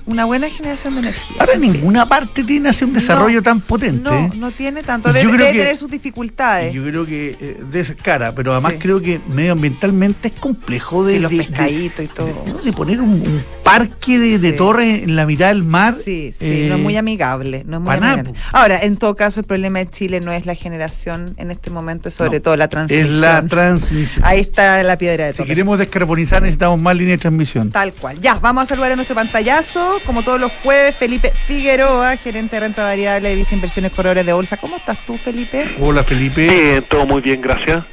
una 0.09 0.25
buena 0.25 0.49
generación 0.49 0.95
de 0.95 1.01
energía. 1.01 1.37
Ahora 1.39 1.57
ninguna 1.57 2.09
parte 2.09 2.43
tiene 2.45 2.71
así 2.71 2.85
un 2.85 2.93
desarrollo 2.95 3.37
No, 3.39 3.43
tan 3.43 3.61
potente. 3.61 4.03
No, 4.11 4.29
no 4.35 4.51
tiene 4.51 4.83
tanto. 4.83 5.13
Debe, 5.13 5.31
debe 5.33 5.53
que- 5.53 5.59
tener 5.59 5.77
sus 5.77 5.91
dificultades. 5.91 6.73
Yo 6.75 6.83
creo 6.85 7.07
que 7.07 7.37
eh, 7.41 7.61
de 7.71 7.81
esa 7.81 7.95
cara, 7.95 8.35
pero 8.35 8.53
además 8.53 8.73
Sí. 8.73 8.79
creo 8.79 9.01
que 9.01 9.21
medioambientalmente 9.29 10.29
es 10.29 10.35
complejo 10.37 11.05
de, 11.05 11.15
Sí, 11.15 11.21
los 11.21 11.31
de- 11.31 11.37
de- 11.39 11.45
pescaditos 11.45 12.05
y 12.05 12.09
todo. 12.09 12.45
de, 12.65 12.73
poner 12.73 13.01
un, 13.01 13.11
un 13.11 13.43
parque 13.63 14.19
de, 14.19 14.39
Sí. 14.39 14.57
torres 14.57 15.03
en 15.03 15.15
la 15.17 15.27
mitad 15.27 15.49
del 15.49 15.63
mar. 15.65 15.95
Sí, 15.95 16.33
sí, 16.39 16.45
eh, 16.45 16.67
no 16.69 16.77
es 16.77 16.81
muy 16.81 16.97
amigable. 16.97 17.65
No 17.67 17.77
es 17.79 17.83
muy 17.83 17.95
amigable. 17.95 18.33
Ahora, 18.53 18.81
en 18.83 18.97
todo 18.97 19.15
caso, 19.17 19.41
el 19.41 19.47
problema 19.47 19.79
de 19.81 19.91
Chile 19.91 20.21
no 20.21 20.33
es 20.33 20.47
la 20.47 20.55
generación 20.55 21.35
en 21.37 21.51
este 21.51 21.71
momento, 21.71 22.09
es 22.09 22.15
sobre 22.15 22.39
No, 22.39 22.43
todo 22.43 22.57
la 22.57 22.65
Es 22.65 22.71
transmisión. 22.71 23.21
la 23.21 23.43
transmisión. 23.47 24.25
Ahí 24.25 24.41
está 24.41 24.83
la 24.83 24.97
piedra 24.97 25.27
de 25.27 25.33
si 25.33 25.39
toque. 25.39 25.49
queremos 25.49 25.79
descarbonizar 25.79 26.41
necesitamos 26.43 26.81
más 26.81 26.97
líneas 26.97 27.19
de 27.19 27.23
transmisión. 27.23 27.71
Tal 27.71 27.93
cual. 27.93 28.21
Ya, 28.21 28.35
vamos 28.35 28.63
a 28.65 28.67
saludar 28.67 28.93
a 28.93 28.97
nuestro 28.97 29.15
pantallazo, 29.15 29.98
como 30.05 30.23
todos 30.23 30.41
los 30.41 30.53
jueves, 30.63 30.97
Felipe 30.97 31.31
Figueroa, 31.31 32.17
gerente 32.17 32.57
de 32.57 32.61
renta 32.61 32.85
variable 32.85 33.29
de 33.31 33.37
Visa 33.37 33.55
Inversiones 33.55 33.93
Corredores 33.93 34.27
de 34.27 34.33
Bolsa. 34.33 34.57
¿Cómo 34.57 34.77
estás 34.77 34.99
tú, 35.07 35.17
Felipe? 35.17 35.65
Hola 35.81 36.03
Felipe. 36.03 36.47
Bien, 36.47 36.83
todo 36.83 37.07
muy 37.07 37.21
bien, 37.21 37.41
gracias. 37.41 37.85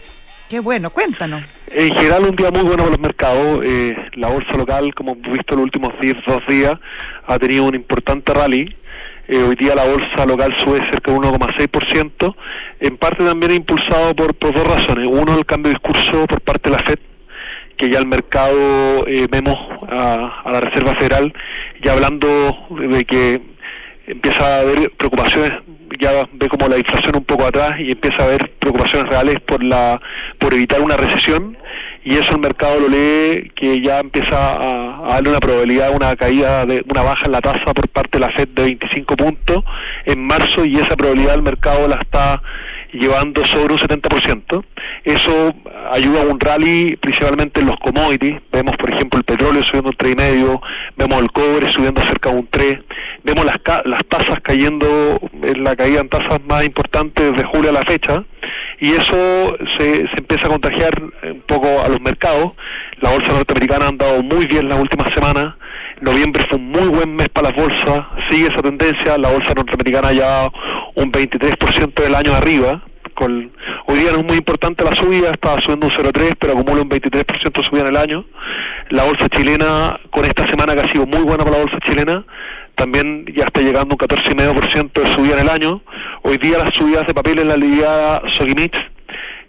Qué 0.49 0.59
bueno, 0.59 0.89
cuéntanos. 0.89 1.43
En 1.67 1.93
general, 1.95 2.25
un 2.25 2.35
día 2.35 2.51
muy 2.51 2.61
bueno 2.61 2.83
para 2.83 2.89
los 2.91 2.99
mercados. 2.99 3.65
Eh, 3.65 3.95
la 4.13 4.29
bolsa 4.29 4.55
local, 4.55 4.93
como 4.93 5.13
hemos 5.13 5.31
visto 5.31 5.55
los 5.55 5.63
últimos 5.63 5.93
10, 5.99 6.15
dos 6.27 6.41
días, 6.47 6.75
ha 7.25 7.39
tenido 7.39 7.63
un 7.63 7.75
importante 7.75 8.33
rally. 8.33 8.75
Eh, 9.27 9.41
hoy 9.41 9.55
día 9.55 9.73
la 9.73 9.85
bolsa 9.85 10.25
local 10.27 10.55
sube 10.63 10.77
cerca 10.91 11.11
de 11.11 11.17
1,6%, 11.17 12.35
en 12.79 12.97
parte 12.97 13.25
también 13.25 13.53
impulsado 13.53 14.15
por, 14.15 14.35
por 14.35 14.53
dos 14.53 14.67
razones. 14.67 15.07
Uno, 15.09 15.35
el 15.35 15.45
cambio 15.45 15.71
de 15.71 15.79
discurso 15.79 16.27
por 16.27 16.41
parte 16.41 16.69
de 16.69 16.75
la 16.75 16.83
FED, 16.83 16.99
que 17.77 17.89
ya 17.89 17.99
el 17.99 18.07
mercado 18.07 19.05
eh, 19.07 19.27
vemos 19.29 19.55
a, 19.89 20.41
a 20.43 20.51
la 20.51 20.61
Reserva 20.61 20.95
Federal 20.95 21.33
ya 21.83 21.93
hablando 21.93 22.27
de 22.89 23.05
que 23.05 23.41
empieza 24.07 24.43
a 24.43 24.59
haber 24.61 24.91
preocupaciones, 24.91 25.51
ya 25.99 26.27
ve 26.33 26.47
como 26.47 26.67
la 26.67 26.77
inflación 26.77 27.15
un 27.15 27.25
poco 27.25 27.45
atrás 27.45 27.79
y 27.79 27.91
empieza 27.91 28.23
a 28.23 28.25
haber 28.25 28.51
preocupaciones 28.59 29.09
reales 29.09 29.39
por 29.39 29.63
la 29.63 29.99
por 30.39 30.53
evitar 30.53 30.81
una 30.81 30.97
recesión. 30.97 31.57
Y 32.03 32.15
eso 32.17 32.33
el 32.33 32.39
mercado 32.39 32.79
lo 32.79 32.87
lee 32.87 33.51
que 33.55 33.81
ya 33.81 33.99
empieza 33.99 34.37
a, 34.37 35.05
a 35.05 35.13
darle 35.15 35.29
una 35.29 35.39
probabilidad, 35.39 35.95
una 35.95 36.15
caída 36.15 36.65
de 36.65 36.83
una 36.87 37.01
baja 37.01 37.25
en 37.25 37.31
la 37.31 37.41
tasa 37.41 37.73
por 37.73 37.87
parte 37.89 38.19
de 38.19 38.25
la 38.27 38.31
Fed 38.31 38.49
de 38.49 38.63
25 38.63 39.15
puntos 39.15 39.63
en 40.05 40.23
marzo 40.23 40.65
y 40.65 40.75
esa 40.75 40.95
probabilidad 40.95 41.33
el 41.33 41.41
mercado 41.41 41.87
la 41.87 41.95
está 41.95 42.43
llevando 42.95 43.45
sobre 43.45 43.73
un 43.73 43.79
70%. 43.79 44.63
Eso 45.03 45.55
ayuda 45.91 46.21
a 46.21 46.25
un 46.25 46.39
rally 46.39 46.95
principalmente 46.97 47.61
en 47.61 47.67
los 47.67 47.75
commodities. 47.77 48.41
Vemos, 48.51 48.75
por 48.77 48.93
ejemplo, 48.93 49.19
el 49.19 49.23
petróleo 49.23 49.63
subiendo 49.63 49.89
un 49.89 49.97
3,5, 49.97 50.61
vemos 50.97 51.21
el 51.21 51.31
cobre 51.31 51.67
subiendo 51.67 52.01
cerca 52.01 52.29
de 52.29 52.35
un 52.35 52.47
3, 52.49 52.77
vemos 53.23 53.45
las, 53.45 53.57
las 53.85 54.05
tasas 54.05 54.39
cayendo 54.41 55.19
en 55.41 55.63
la 55.63 55.75
caída 55.75 56.01
en 56.01 56.09
tasas 56.09 56.39
más 56.47 56.65
importantes 56.65 57.31
desde 57.31 57.47
julio 57.47 57.69
a 57.69 57.73
la 57.73 57.83
fecha 57.83 58.23
y 58.79 58.91
eso 58.91 59.55
se, 59.77 60.07
se 60.07 60.17
empieza 60.17 60.47
a 60.47 60.49
contagiar 60.49 61.01
un 61.23 61.41
poco 61.41 61.81
a 61.81 61.87
los 61.87 62.01
mercados. 62.01 62.53
La 62.99 63.11
bolsa 63.11 63.33
norteamericana 63.33 63.85
ha 63.85 63.89
andado 63.89 64.23
muy 64.23 64.45
bien 64.45 64.67
las 64.67 64.79
últimas 64.79 65.13
semanas. 65.13 65.55
Noviembre 66.05 66.45
fue 66.47 66.59
un 66.59 66.69
muy 66.69 66.87
buen 66.87 67.15
mes 67.15 67.29
para 67.29 67.49
las 67.49 67.57
bolsas. 67.57 68.05
Sigue 68.29 68.47
esa 68.47 68.61
tendencia. 68.61 69.17
La 69.17 69.29
bolsa 69.31 69.55
norteamericana 69.55 70.11
ya 70.11 70.47
un 70.93 71.11
23% 71.11 71.95
del 71.95 72.13
año 72.13 72.33
arriba. 72.35 72.83
Con, 73.15 73.51
hoy 73.87 73.97
día 73.97 74.11
no 74.11 74.19
es 74.19 74.25
muy 74.25 74.37
importante 74.37 74.83
la 74.83 74.95
subida, 74.95 75.31
estaba 75.31 75.59
subiendo 75.61 75.87
un 75.87 75.93
0,3, 75.93 76.35
pero 76.37 76.53
acumula 76.53 76.83
un 76.83 76.89
23% 76.89 77.51
de 77.53 77.63
subida 77.63 77.81
en 77.81 77.87
el 77.87 77.97
año. 77.97 78.25
La 78.89 79.03
bolsa 79.03 79.29
chilena, 79.29 79.95
con 80.11 80.25
esta 80.25 80.45
semana 80.47 80.75
que 80.75 80.81
ha 80.81 80.89
sido 80.89 81.07
muy 81.07 81.23
buena 81.23 81.43
para 81.43 81.57
la 81.57 81.63
bolsa 81.63 81.79
chilena, 81.79 82.23
también 82.75 83.25
ya 83.35 83.45
está 83.45 83.61
llegando 83.61 83.95
un 83.95 83.97
14,5% 83.97 84.91
de 85.01 85.07
subida 85.07 85.33
en 85.35 85.39
el 85.39 85.49
año. 85.49 85.81
Hoy 86.21 86.37
día 86.37 86.59
las 86.59 86.75
subidas 86.75 87.07
de 87.07 87.15
papel 87.15 87.39
en 87.39 87.47
la 87.47 87.57
lidiada 87.57 88.21
Sogimich, 88.27 88.77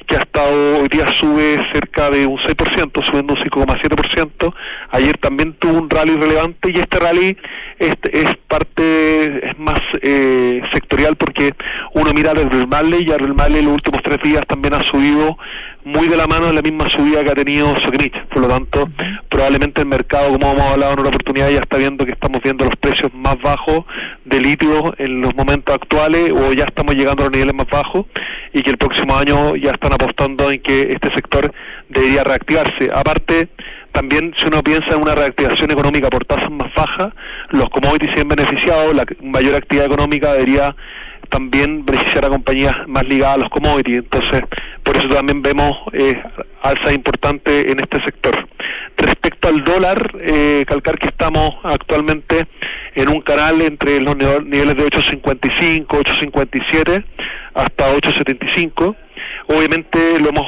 que 0.06 0.16
ha 0.16 0.20
estado, 0.20 0.80
hoy 0.80 0.88
día 0.88 1.06
sube 1.08 1.58
cerca 1.72 2.10
de 2.10 2.26
un 2.26 2.38
6%, 2.38 3.04
subiendo 3.04 3.34
un 3.34 3.40
5,7%. 3.40 4.54
Ayer 4.90 5.18
también 5.18 5.54
tuvo 5.54 5.78
un 5.78 5.90
rally 5.90 6.16
relevante 6.16 6.70
y 6.70 6.78
este 6.78 6.98
rally 6.98 7.36
es, 7.78 7.94
es 8.12 8.36
parte, 8.48 9.48
es 9.48 9.58
más 9.58 9.80
eh, 10.02 10.62
sectorial 10.72 11.16
porque 11.16 11.54
uno 11.94 12.12
mira 12.14 12.30
al 12.30 12.50
Real 12.50 12.68
Malley 12.68 13.04
y 13.06 13.10
el 13.10 13.34
Malley 13.34 13.62
los 13.62 13.74
últimos 13.74 14.02
tres 14.02 14.18
días 14.22 14.46
también 14.46 14.74
ha 14.74 14.84
subido 14.84 15.36
muy 15.86 16.08
de 16.08 16.16
la 16.16 16.26
mano 16.26 16.48
de 16.48 16.52
la 16.52 16.62
misma 16.62 16.90
subida 16.90 17.22
que 17.22 17.30
ha 17.30 17.34
tenido 17.34 17.76
Sokimich. 17.76 18.12
Por 18.26 18.42
lo 18.42 18.48
tanto, 18.48 18.88
probablemente 19.28 19.82
el 19.82 19.86
mercado, 19.86 20.32
como 20.32 20.50
hemos 20.50 20.72
hablado 20.72 20.94
en 20.94 20.98
una 20.98 21.08
oportunidad, 21.10 21.48
ya 21.48 21.60
está 21.60 21.76
viendo 21.76 22.04
que 22.04 22.10
estamos 22.10 22.42
viendo 22.42 22.64
los 22.64 22.74
precios 22.74 23.14
más 23.14 23.40
bajos 23.40 23.84
de 24.24 24.40
litio 24.40 24.94
en 24.98 25.20
los 25.20 25.32
momentos 25.36 25.72
actuales 25.72 26.32
o 26.32 26.52
ya 26.52 26.64
estamos 26.64 26.96
llegando 26.96 27.22
a 27.22 27.26
los 27.26 27.32
niveles 27.32 27.54
más 27.54 27.68
bajos 27.70 28.06
y 28.52 28.62
que 28.62 28.70
el 28.70 28.78
próximo 28.78 29.16
año 29.16 29.54
ya 29.54 29.70
están 29.70 29.92
apostando 29.92 30.50
en 30.50 30.60
que 30.60 30.88
este 30.90 31.14
sector 31.14 31.52
debería 31.88 32.24
reactivarse. 32.24 32.90
Aparte, 32.92 33.48
también 33.92 34.34
si 34.36 34.48
uno 34.48 34.64
piensa 34.64 34.92
en 34.92 35.02
una 35.02 35.14
reactivación 35.14 35.70
económica 35.70 36.10
por 36.10 36.24
tasas 36.24 36.50
más 36.50 36.74
bajas, 36.74 37.14
los 37.50 37.70
commodities 37.70 38.12
se 38.12 38.22
han 38.22 38.28
beneficiado, 38.28 38.92
la 38.92 39.04
mayor 39.22 39.54
actividad 39.54 39.86
económica 39.86 40.32
debería 40.32 40.74
también 41.28 41.84
beneficiar 41.84 42.24
a 42.24 42.28
compañías 42.28 42.74
más 42.86 43.04
ligadas 43.06 43.36
a 43.36 43.40
los 43.40 43.50
commodities. 43.50 43.98
Entonces, 43.98 44.42
por 44.86 44.96
eso 44.96 45.08
también 45.08 45.42
vemos 45.42 45.72
eh, 45.92 46.14
alza 46.62 46.92
importante 46.92 47.72
en 47.72 47.80
este 47.80 48.00
sector. 48.04 48.48
Respecto 48.96 49.48
al 49.48 49.64
dólar, 49.64 50.12
eh, 50.20 50.64
calcar 50.64 50.96
que 50.96 51.08
estamos 51.08 51.50
actualmente 51.64 52.46
en 52.94 53.08
un 53.08 53.20
canal 53.20 53.60
entre 53.62 54.00
los 54.00 54.16
niveles 54.16 54.76
de 54.76 54.84
8.55, 54.84 55.86
8.57 55.86 57.04
hasta 57.54 57.92
8.75 57.96 58.96
Obviamente 59.48 60.18
lo 60.20 60.30
hemos 60.30 60.46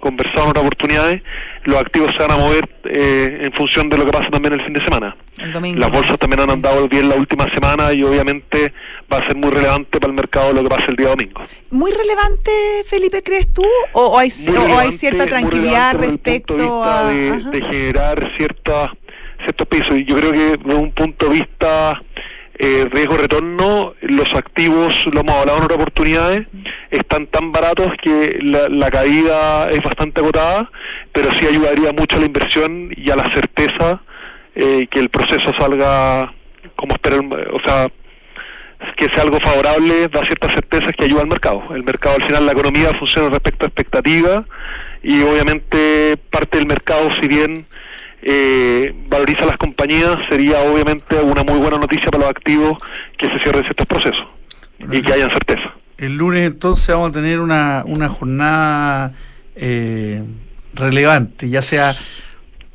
conversado 0.00 0.44
en 0.44 0.50
otras 0.50 0.64
oportunidades, 0.64 1.22
los 1.64 1.76
activos 1.78 2.12
se 2.12 2.18
van 2.18 2.30
a 2.30 2.36
mover 2.36 2.68
eh, 2.84 3.40
en 3.42 3.52
función 3.52 3.88
de 3.88 3.98
lo 3.98 4.04
que 4.04 4.12
pasa 4.12 4.30
también 4.30 4.54
el 4.54 4.62
fin 4.62 4.74
de 4.74 4.84
semana. 4.84 5.16
Las 5.76 5.90
bolsas 5.90 6.18
también 6.18 6.40
han 6.40 6.50
andado 6.50 6.88
bien 6.88 7.08
la 7.08 7.16
última 7.16 7.52
semana 7.52 7.92
y 7.92 8.02
obviamente 8.04 8.72
va 9.12 9.18
a 9.18 9.26
ser 9.26 9.36
muy 9.36 9.50
relevante 9.50 9.98
para 9.98 10.10
el 10.10 10.16
mercado 10.16 10.52
lo 10.52 10.62
que 10.62 10.68
pasa 10.68 10.84
el 10.88 10.96
día 10.96 11.08
domingo. 11.08 11.42
¿Muy 11.70 11.90
relevante, 11.90 12.50
Felipe, 12.86 13.22
crees 13.22 13.52
tú? 13.52 13.64
¿O, 13.92 14.18
hay, 14.18 14.30
hay, 14.78 14.92
cierta 14.92 15.26
tranquilidad 15.26 15.94
respecto 15.96 16.84
a... 16.84 17.08
De, 17.10 17.42
de 17.42 17.60
generar 17.62 18.32
ciertas 18.36 18.90
ciertos 19.42 19.66
pisos. 19.68 19.96
Y 19.96 20.04
yo 20.04 20.16
creo 20.16 20.32
que 20.32 20.56
desde 20.56 20.74
un 20.74 20.92
punto 20.92 21.26
de 21.26 21.32
vista 21.32 22.02
eh, 22.58 22.88
riesgo-retorno, 22.90 23.94
los 24.00 24.34
activos, 24.34 25.06
lo 25.12 25.20
hemos 25.20 25.36
hablado 25.36 25.58
en 25.58 25.64
otras 25.64 25.78
oportunidades, 25.78 26.46
están 26.90 27.26
tan 27.28 27.52
baratos 27.52 27.92
que 28.02 28.38
la, 28.42 28.90
caída 28.90 29.70
es 29.70 29.80
bastante 29.82 30.20
agotada, 30.20 30.70
pero 31.12 31.32
sí 31.34 31.46
ayudaría 31.46 31.92
mucho 31.92 32.16
a 32.16 32.20
la 32.20 32.26
inversión 32.26 32.92
y 32.96 33.10
a 33.10 33.16
la 33.16 33.30
certeza 33.32 34.02
eh, 34.54 34.88
que 34.90 34.98
el 34.98 35.08
proceso 35.08 35.52
salga 35.58 36.34
como 36.74 36.94
esperan, 36.94 37.30
o 37.32 37.60
sea, 37.64 37.88
que 38.96 39.06
sea 39.06 39.22
algo 39.22 39.38
favorable, 39.40 40.08
da 40.08 40.24
ciertas 40.24 40.52
certezas 40.52 40.92
que 40.92 41.04
ayuda 41.04 41.22
al 41.22 41.28
mercado. 41.28 41.62
El 41.74 41.84
mercado 41.84 42.16
al 42.16 42.24
final, 42.24 42.46
la 42.46 42.52
economía 42.52 42.90
funciona 42.98 43.28
respecto 43.28 43.64
a 43.64 43.68
expectativas 43.68 44.42
y 45.02 45.22
obviamente 45.22 46.16
parte 46.30 46.58
del 46.58 46.66
mercado, 46.66 47.08
si 47.20 47.28
bien 47.28 47.66
eh, 48.22 48.94
valoriza 49.08 49.46
las 49.46 49.56
compañías, 49.56 50.16
sería 50.28 50.60
obviamente 50.60 51.16
una 51.16 51.44
muy 51.44 51.58
buena 51.58 51.78
noticia 51.78 52.10
para 52.10 52.24
los 52.24 52.30
activos 52.30 52.78
que 53.16 53.28
se 53.28 53.38
cierren 53.38 53.62
ciertos 53.62 53.86
procesos 53.86 54.26
y 54.90 55.02
que 55.02 55.12
hayan 55.12 55.30
certeza. 55.30 55.74
El 55.96 56.16
lunes 56.16 56.42
entonces 56.42 56.88
vamos 56.88 57.10
a 57.10 57.12
tener 57.12 57.40
una, 57.40 57.82
una 57.86 58.08
jornada 58.08 59.12
eh, 59.56 60.22
relevante, 60.74 61.48
ya 61.48 61.62
sea 61.62 61.94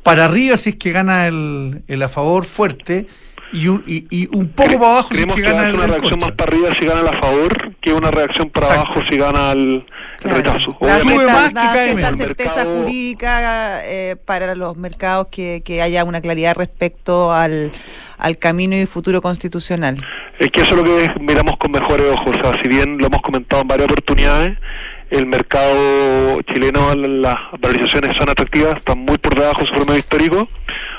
para 0.02 0.26
arriba 0.26 0.58
si 0.58 0.70
es 0.70 0.76
que 0.76 0.92
gana 0.92 1.26
el, 1.26 1.82
el 1.88 2.02
a 2.02 2.08
favor 2.08 2.44
fuerte 2.44 3.06
y 3.54 3.68
un, 3.68 3.84
y, 3.86 4.26
un 4.36 4.48
poco 4.48 4.78
para 4.78 4.90
abajo 4.90 5.14
si 5.14 5.22
es 5.22 5.26
que, 5.32 5.40
gana 5.40 5.72
una 5.72 5.86
reacción 5.86 6.18
más 6.18 6.32
para 6.32 6.50
arriba 6.50 6.74
si 6.74 6.86
gana 6.86 7.00
el 7.02 7.08
a 7.08 7.18
favor 7.18 7.74
que 7.80 7.92
una 7.92 8.10
reacción 8.10 8.50
para 8.50 8.66
abajo 8.66 9.00
si 9.08 9.16
gana 9.16 9.52
el, 9.52 9.86
rechazo. 10.22 10.76
Da 10.80 11.00
cierta, 11.00 12.12
certeza 12.16 12.64
jurídica 12.64 13.84
eh, 13.84 14.16
para 14.24 14.54
los 14.54 14.76
mercados 14.76 15.28
que, 15.30 15.62
que 15.64 15.82
haya 15.82 16.02
una 16.04 16.20
claridad 16.20 16.56
respecto 16.56 17.32
al, 17.32 17.72
al 18.18 18.38
camino 18.38 18.76
y 18.76 18.86
futuro 18.86 19.20
constitucional. 19.22 20.04
Es 20.38 20.50
que 20.50 20.62
eso 20.62 20.74
es 20.74 20.82
lo 20.82 20.84
que 20.84 21.20
miramos 21.20 21.56
con 21.58 21.70
mejores 21.70 22.06
ojos. 22.10 22.36
O 22.36 22.42
sea, 22.42 22.60
si 22.62 22.68
bien 22.68 22.98
lo 22.98 23.06
hemos 23.06 23.22
comentado 23.22 23.62
en 23.62 23.68
varias 23.68 23.88
oportunidades, 23.88 24.58
el 25.10 25.26
mercado 25.26 26.40
chileno, 26.42 26.94
las 26.94 27.36
valorizaciones 27.60 28.16
son 28.16 28.28
atractivas, 28.28 28.78
están 28.78 28.98
muy 28.98 29.18
por 29.18 29.34
debajo 29.34 29.60
de 29.60 29.66
su 29.66 29.74
promedio 29.74 29.98
histórico. 29.98 30.48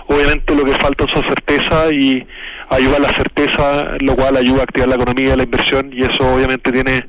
Obviamente 0.07 0.55
lo 0.55 0.63
que 0.63 0.73
falta 0.75 1.07
son 1.07 1.23
certeza 1.23 1.91
y 1.91 2.25
ayuda 2.69 2.97
a 2.97 2.99
la 2.99 3.13
certeza, 3.13 3.95
lo 3.99 4.15
cual 4.15 4.37
ayuda 4.37 4.61
a 4.61 4.63
activar 4.63 4.89
la 4.89 4.95
economía, 4.95 5.35
la 5.35 5.43
inversión 5.43 5.91
y 5.93 6.03
eso 6.03 6.33
obviamente 6.33 6.71
tiene 6.71 7.07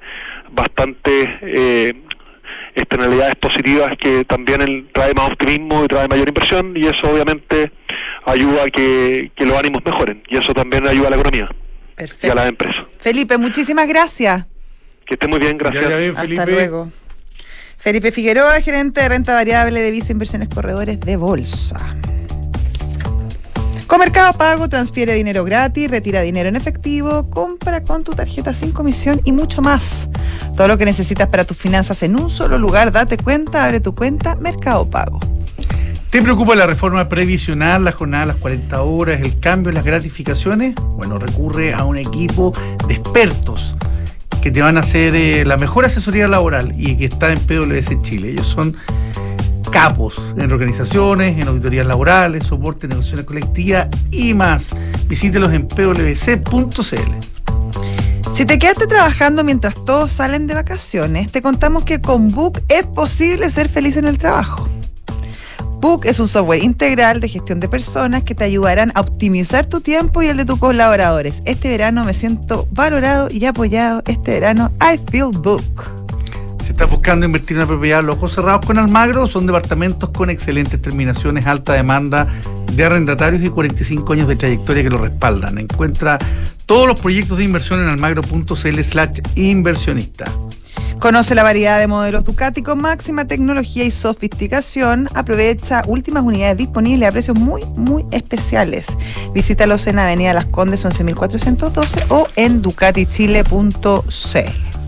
bastante 0.51 1.39
eh, 1.43 1.93
externalidades 2.75 3.37
positivas 3.37 3.97
que 3.99 4.25
también 4.25 4.89
trae 4.93 5.15
más 5.15 5.31
optimismo 5.31 5.85
y 5.85 5.89
trae 5.89 6.09
mayor 6.09 6.29
inversión 6.29 6.75
y 6.77 6.87
eso 6.87 7.11
obviamente 7.11 7.73
ayuda 8.27 8.65
a 8.65 8.71
que, 8.71 9.31
los 9.39 9.59
ánimos 9.59 9.83
mejoren 9.85 10.23
y 10.29 10.37
eso 10.37 10.53
también 10.53 10.87
ayuda 10.87 11.09
a 11.09 11.11
la 11.11 11.17
economía 11.17 11.49
y 12.23 12.27
a 12.29 12.35
las 12.35 12.49
empresas. 12.49 12.85
Felipe, 13.01 13.39
muchísimas 13.39 13.89
gracias. 13.89 14.45
Que 15.07 15.15
esté 15.15 15.29
muy 15.29 15.39
bien, 15.39 15.57
gracias. 15.57 16.17
Hasta 16.17 16.47
luego. 16.47 16.91
Felipe 17.79 18.11
Figueroa, 18.11 18.61
gerente 18.61 19.01
de 19.01 19.09
renta 19.09 19.33
variable 19.33 19.81
de 19.81 19.91
Visa 19.91 20.13
Inversiones 20.13 20.49
Corredores 20.49 21.01
de 21.01 21.17
Bolsa. 21.17 21.97
Con 23.87 24.01
Mercado 24.01 24.33
Pago 24.33 24.69
transfiere 24.69 25.15
dinero 25.15 25.45
gratis, 25.45 25.89
retira 25.89 26.21
dinero 26.23 26.49
en 26.49 26.57
efectivo, 26.57 27.31
compra 27.31 27.85
con 27.85 28.03
tu 28.03 28.13
tarjeta 28.13 28.53
sin 28.53 28.73
comisión 28.73 29.21
y 29.25 29.31
mucho 29.31 29.63
más. 29.63 30.09
Todo 30.57 30.67
lo 30.67 30.77
que 30.77 30.85
necesitas 30.85 31.29
para 31.29 31.45
tus 31.45 31.57
finanzas 31.57 32.03
en 32.03 32.19
un 32.19 32.29
solo 32.29 32.59
lugar, 32.59 32.91
date 32.91 33.17
cuenta, 33.17 33.65
abre 33.65 33.79
tu 33.79 33.95
cuenta 33.95 34.35
Mercado 34.35 34.91
Pago. 34.91 35.21
¿Te 36.11 36.21
preocupa 36.21 36.57
la 36.57 36.67
reforma 36.67 37.09
previsional, 37.09 37.85
la 37.85 37.93
jornada 37.93 38.27
las 38.27 38.37
40 38.37 38.83
horas, 38.83 39.21
el 39.21 39.39
cambio 39.39 39.71
las 39.71 39.85
gratificaciones? 39.85 40.75
Bueno, 40.97 41.19
recurre 41.19 41.73
a 41.73 41.85
un 41.85 41.97
equipo 41.97 42.53
de 42.89 42.95
expertos 42.95 43.77
que 44.43 44.51
te 44.51 44.63
van 44.63 44.79
a 44.79 44.81
hacer 44.81 45.15
eh, 45.15 45.45
la 45.45 45.59
mejor 45.59 45.85
asesoría 45.85 46.27
laboral 46.27 46.73
y 46.77 46.97
que 46.97 47.05
está 47.05 47.33
en 47.33 47.39
PwC 47.39 48.03
Chile. 48.03 48.31
Ellos 48.31 48.47
son 48.49 48.77
capos 49.77 50.15
en 50.39 50.51
organizaciones, 50.51 51.39
en 51.39 51.49
auditorías 51.49 51.87
laborales, 51.87 52.45
soporte, 52.45 52.89
negociaciones 52.89 53.27
colectivas 53.27 53.89
y 54.11 54.33
más. 54.33 54.75
Visítelos 55.07 55.53
en 55.53 55.69
pwc.cl. 55.69 57.11
Si 58.35 58.47
te 58.47 58.59
quedaste 58.59 58.87
trabajando 58.87 59.45
mientras 59.45 59.75
todos 59.85 60.13
salen 60.13 60.47
de 60.47 60.55
vacaciones, 60.55 61.31
te 61.31 61.43
contamos 61.43 61.85
que 61.85 62.01
con 62.01 62.31
Book 62.31 62.63
es 62.71 62.87
posible 62.87 63.51
ser 63.51 63.69
feliz 63.69 63.99
en 63.99 64.07
el 64.07 64.17
trabajo. 64.17 64.67
Book 65.79 66.07
es 66.07 66.21
un 66.21 66.29
software 66.29 66.65
integral 66.65 67.21
de 67.21 67.29
gestión 67.29 67.61
de 67.61 67.69
personas 67.69 68.23
que 68.23 68.35
te 68.35 68.45
ayudarán 68.45 68.93
a 68.95 69.03
optimizar 69.03 69.67
tu 69.67 69.83
tiempo 69.83 70.23
y 70.23 70.29
el 70.29 70.39
de 70.39 70.47
tus 70.47 70.59
colaboradores. 70.59 71.43
Este 71.45 71.69
verano 71.69 72.03
me 72.03 72.15
siento 72.15 72.67
valorado 72.71 73.29
y 73.31 73.45
apoyado. 73.45 74.03
Este 74.07 74.41
verano 74.41 74.73
I 74.81 74.99
feel 75.11 75.29
Book. 75.33 76.06
Si 76.67 76.73
estás 76.73 76.91
buscando 76.91 77.25
invertir 77.25 77.53
en 77.53 77.59
una 77.59 77.69
propiedad 77.69 78.03
los 78.03 78.17
ojos 78.17 78.35
cerrados 78.35 78.67
con 78.67 78.77
Almagro, 78.77 79.29
son 79.29 79.47
departamentos 79.47 80.11
con 80.11 80.31
excelentes 80.31 80.83
terminaciones, 80.83 81.47
alta 81.47 81.75
demanda 81.75 82.27
de 82.73 82.85
arrendatarios 82.85 83.45
y 83.45 83.51
45 83.51 84.13
años 84.13 84.27
de 84.27 84.35
trayectoria 84.35 84.83
que 84.83 84.91
lo 84.91 84.99
respaldan. 84.99 85.59
Encuentra 85.59 86.19
todos 86.67 86.89
los 86.89 87.01
proyectos 87.01 87.39
de 87.39 87.45
inversión 87.45 87.85
en 87.85 87.89
almagro.cl 87.89 88.83
slash 88.83 89.21
inversionista. 89.37 90.25
Conoce 90.99 91.37
la 91.37 91.45
variedad 91.45 91.79
de 91.79 91.87
modelos 91.87 92.25
Ducati 92.25 92.63
con 92.63 92.81
máxima 92.81 93.27
tecnología 93.27 93.85
y 93.85 93.93
sofisticación. 93.93 95.09
Aprovecha 95.15 95.85
últimas 95.87 96.25
unidades 96.25 96.57
disponibles 96.57 97.09
a 97.09 97.13
precios 97.13 97.39
muy, 97.39 97.65
muy 97.77 98.05
especiales. 98.11 98.89
Visítalos 99.33 99.87
en 99.87 100.01
Avenida 100.01 100.35
Las 100.35 100.47
Condes 100.47 100.85
11412 100.85 102.07
o 102.09 102.27
en 102.35 102.61
ducatichile.cl. 102.61 104.86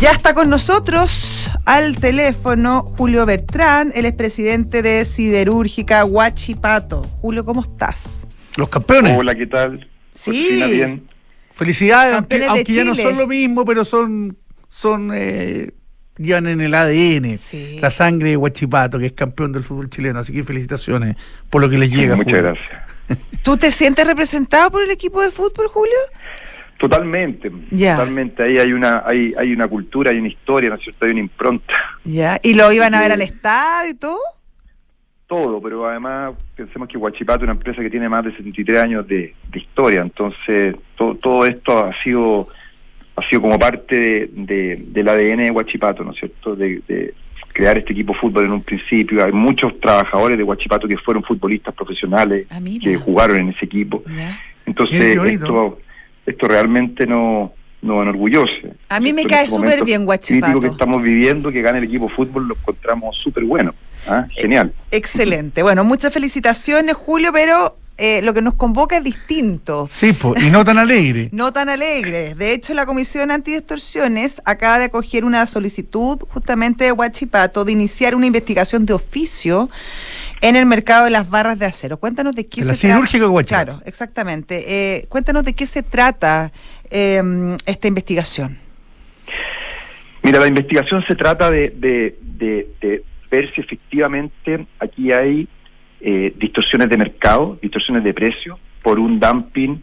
Ya 0.00 0.12
está 0.12 0.32
con 0.32 0.48
nosotros 0.48 1.50
al 1.66 1.96
teléfono 1.98 2.82
Julio 2.96 3.26
Bertrán, 3.26 3.92
el 3.94 4.06
expresidente 4.06 4.80
de 4.80 5.04
Siderúrgica 5.04 6.06
Huachipato. 6.06 7.02
Julio, 7.20 7.44
¿cómo 7.44 7.60
estás? 7.60 8.26
Los 8.56 8.70
campeones. 8.70 9.18
Hola, 9.18 9.34
¿qué 9.34 9.46
tal? 9.46 9.86
Sí. 10.10 10.62
bien. 10.72 11.06
Felicidades, 11.52 12.14
aunque, 12.14 12.38
Campeones 12.38 12.46
de 12.54 12.58
aunque 12.60 12.72
ya 12.72 12.84
no 12.84 12.94
son 12.94 13.18
lo 13.18 13.26
mismo, 13.26 13.66
pero 13.66 13.84
son, 13.84 14.38
son 14.68 15.10
eh, 15.14 15.72
llevan 16.16 16.46
en 16.46 16.62
el 16.62 16.72
ADN 16.74 17.36
Sí. 17.36 17.78
la 17.82 17.90
sangre 17.90 18.30
de 18.30 18.36
Huachipato, 18.38 18.98
que 18.98 19.06
es 19.06 19.12
campeón 19.12 19.52
del 19.52 19.64
fútbol 19.64 19.90
chileno. 19.90 20.18
Así 20.18 20.32
que 20.32 20.42
felicitaciones 20.42 21.16
por 21.50 21.60
lo 21.60 21.68
que 21.68 21.76
les 21.76 21.90
llega. 21.90 22.16
Muchas 22.16 22.32
Julio. 22.32 22.54
gracias. 22.54 23.20
¿Tú 23.42 23.58
te 23.58 23.70
sientes 23.70 24.06
representado 24.06 24.70
por 24.70 24.82
el 24.82 24.90
equipo 24.90 25.20
de 25.20 25.30
fútbol, 25.30 25.66
Julio? 25.68 25.98
Totalmente, 26.80 27.50
totalmente. 27.98 28.42
Ahí 28.42 28.56
hay 28.58 28.72
una, 28.72 29.02
hay, 29.04 29.34
hay 29.38 29.52
una 29.52 29.68
cultura, 29.68 30.10
hay 30.12 30.18
una 30.18 30.28
historia, 30.28 30.70
¿no 30.70 30.76
es 30.76 30.82
cierto? 30.82 31.04
Hay 31.04 31.10
una 31.10 31.20
impronta, 31.20 31.74
Ya. 32.04 32.40
¿Y 32.42 32.54
lo 32.54 32.72
iban 32.72 32.94
a 32.94 33.00
ver 33.02 33.12
al 33.12 33.20
estadio 33.20 33.90
y 33.90 33.94
todo? 33.94 34.18
todo. 35.26 35.60
Pero 35.62 35.86
además 35.88 36.32
pensemos 36.56 36.88
que 36.88 36.96
Huachipato 36.98 37.40
es 37.40 37.42
una 37.44 37.52
empresa 37.52 37.82
que 37.82 37.90
tiene 37.90 38.08
más 38.08 38.24
de 38.24 38.30
73 38.32 38.82
años 38.82 39.06
de, 39.06 39.34
de 39.52 39.58
historia. 39.60 40.00
Entonces 40.00 40.74
todo, 40.96 41.14
todo 41.14 41.46
esto 41.46 41.84
ha 41.84 42.02
sido, 42.02 42.48
ha 43.14 43.24
sido 43.28 43.42
como 43.42 43.56
parte 43.58 43.94
de, 43.96 44.30
de- 44.32 44.76
del 44.88 45.08
ADN 45.08 45.36
de 45.44 45.50
Huachipato, 45.52 46.02
¿no 46.02 46.12
es 46.12 46.18
cierto? 46.18 46.56
De, 46.56 46.82
de 46.88 47.14
crear 47.52 47.76
este 47.78 47.92
equipo 47.92 48.12
de 48.14 48.18
fútbol 48.18 48.46
en 48.46 48.52
un 48.52 48.62
principio. 48.62 49.22
Hay 49.24 49.30
muchos 49.32 49.78
trabajadores 49.80 50.36
de 50.38 50.42
Huachipato 50.44 50.88
que 50.88 50.96
fueron 50.96 51.22
futbolistas 51.22 51.74
profesionales, 51.74 52.46
Ah, 52.50 52.58
que 52.82 52.96
jugaron 52.96 53.36
en 53.36 53.48
ese 53.50 53.66
equipo. 53.66 54.02
Entonces, 54.66 55.16
esto, 55.34 55.78
esto 56.30 56.48
realmente 56.48 57.06
no, 57.06 57.52
nos 57.82 58.02
enorgullece. 58.02 58.74
A 58.88 59.00
mí 59.00 59.12
me 59.12 59.24
cae 59.24 59.44
estos 59.44 59.58
súper 59.58 59.84
bien 59.84 60.06
crítico 60.06 60.08
Huachipato. 60.08 60.60
que 60.60 60.66
estamos 60.66 61.02
viviendo, 61.02 61.50
que 61.50 61.62
gane 61.62 61.78
el 61.78 61.84
equipo 61.84 62.08
de 62.08 62.14
fútbol, 62.14 62.48
lo 62.48 62.54
encontramos 62.54 63.16
súper 63.22 63.44
bueno. 63.44 63.74
¿ah? 64.06 64.26
Genial. 64.36 64.72
Excelente. 64.90 65.62
Bueno, 65.62 65.84
muchas 65.84 66.12
felicitaciones, 66.12 66.94
Julio, 66.94 67.32
pero 67.32 67.76
eh, 67.96 68.22
lo 68.22 68.32
que 68.32 68.40
nos 68.40 68.54
convoca 68.54 68.96
es 68.96 69.04
distinto. 69.04 69.86
Sí, 69.90 70.14
po, 70.14 70.34
y 70.34 70.50
no 70.50 70.64
tan 70.64 70.78
alegre. 70.78 71.28
No 71.40 71.52
tan 71.52 71.68
alegres. 71.68 72.36
De 72.36 72.52
hecho, 72.52 72.74
la 72.74 72.86
Comisión 72.86 73.30
Antidistorsiones 73.30 74.40
acaba 74.44 74.78
de 74.78 74.86
acoger 74.86 75.24
una 75.24 75.46
solicitud 75.46 76.18
justamente 76.30 76.84
de 76.84 76.92
Huachipato 76.92 77.64
de 77.64 77.72
iniciar 77.72 78.14
una 78.14 78.26
investigación 78.26 78.86
de 78.86 78.94
oficio 78.94 79.68
en 80.42 80.56
el 80.56 80.66
mercado 80.66 81.04
de 81.04 81.10
las 81.10 81.28
barras 81.28 81.58
de 81.58 81.66
acero. 81.66 81.98
Cuéntanos 81.98 82.34
de 82.34 82.46
qué 82.48 82.62
De 82.62 82.68
la 82.68 82.74
se 82.74 82.88
trata. 82.88 83.00
Huachipato. 83.00 83.44
Claro, 83.46 83.82
exactamente. 83.84 84.64
Eh, 84.98 85.06
cuéntanos 85.08 85.44
de 85.44 85.54
qué 85.54 85.66
se 85.66 85.82
trata 85.82 86.52
eh, 86.90 87.22
esta 87.66 87.88
investigación. 87.88 88.56
Mira, 90.22 90.38
la 90.40 90.48
investigación 90.48 91.02
se 91.06 91.14
trata 91.14 91.50
de, 91.50 91.70
de- 91.70 92.18
de- 92.22 92.68
de 92.80 93.04
ver 93.30 93.52
si 93.54 93.60
efectivamente 93.60 94.66
aquí 94.78 95.12
hay 95.12 95.48
eh, 96.00 96.34
distorsiones 96.36 96.88
de 96.88 96.96
mercado, 96.96 97.58
distorsiones 97.62 98.02
de 98.04 98.12
precio, 98.14 98.58
por 98.82 98.98
un 98.98 99.20
dumping 99.20 99.80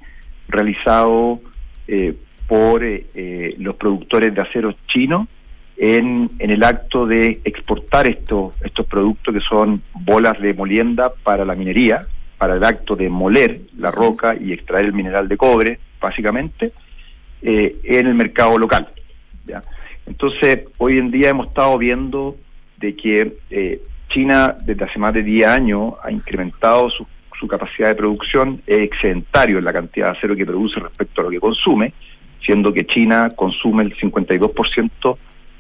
realizado 0.48 1.40
eh, 1.88 2.14
por 2.48 2.84
eh, 2.84 3.06
eh, 3.14 3.56
los 3.60 3.76
productores 3.76 4.34
de 4.34 4.42
acero 4.42 4.76
chinos 4.88 5.28
en, 5.78 6.32
el 6.40 6.64
acto 6.64 7.06
de 7.06 7.40
exportar 7.44 8.08
estos, 8.08 8.56
estos 8.64 8.86
productos 8.88 9.34
que 9.34 9.42
son 9.42 9.82
bolas 9.94 10.40
de 10.42 10.54
molienda 10.54 11.14
para 11.24 11.46
la 11.46 11.56
minería, 11.56 12.02
para 12.38 12.56
el 12.56 12.64
acto 12.64 12.96
de 12.96 13.10
moler 13.10 13.62
la 13.78 13.92
roca 13.92 14.36
y 14.36 14.54
extraer 14.54 14.86
el 14.86 14.94
mineral 14.94 15.28
de 15.28 15.38
cobre, 15.38 15.80
básicamente, 16.02 16.72
eh, 17.42 17.76
en 17.84 18.08
el 18.08 18.16
mercado 18.16 18.58
local. 18.58 18.88
¿ya? 19.46 19.62
Entonces, 20.08 20.66
hoy 20.78 20.98
en 20.98 21.12
día 21.12 21.30
hemos 21.30 21.48
estado 21.48 21.78
viendo 21.78 22.36
de 22.78 22.96
que 22.96 23.38
eh, 23.50 23.82
China 24.10 24.56
desde 24.64 24.86
hace 24.86 25.00
más 25.00 25.14
de 25.14 25.24
10 25.24 25.48
años 25.48 25.94
ha 26.04 26.12
incrementado 26.12 26.90
su, 26.90 27.06
su 27.40 27.48
capacidad 27.48 27.90
de 27.90 27.96
producción, 27.96 28.62
es 28.66 28.80
excedentario 28.80 29.60
en 29.60 29.66
la 29.66 29.74
cantidad 29.74 30.12
de 30.12 30.18
acero 30.18 30.36
que 30.36 30.46
produce 30.46 30.80
respecto 30.80 31.22
a 31.22 31.26
lo 31.26 31.30
que 31.30 31.40
consume, 31.40 31.94
siendo 32.44 32.74
que 32.74 32.86
China 32.86 33.30
consume 33.36 33.84
el 33.84 33.96
52% 33.98 35.18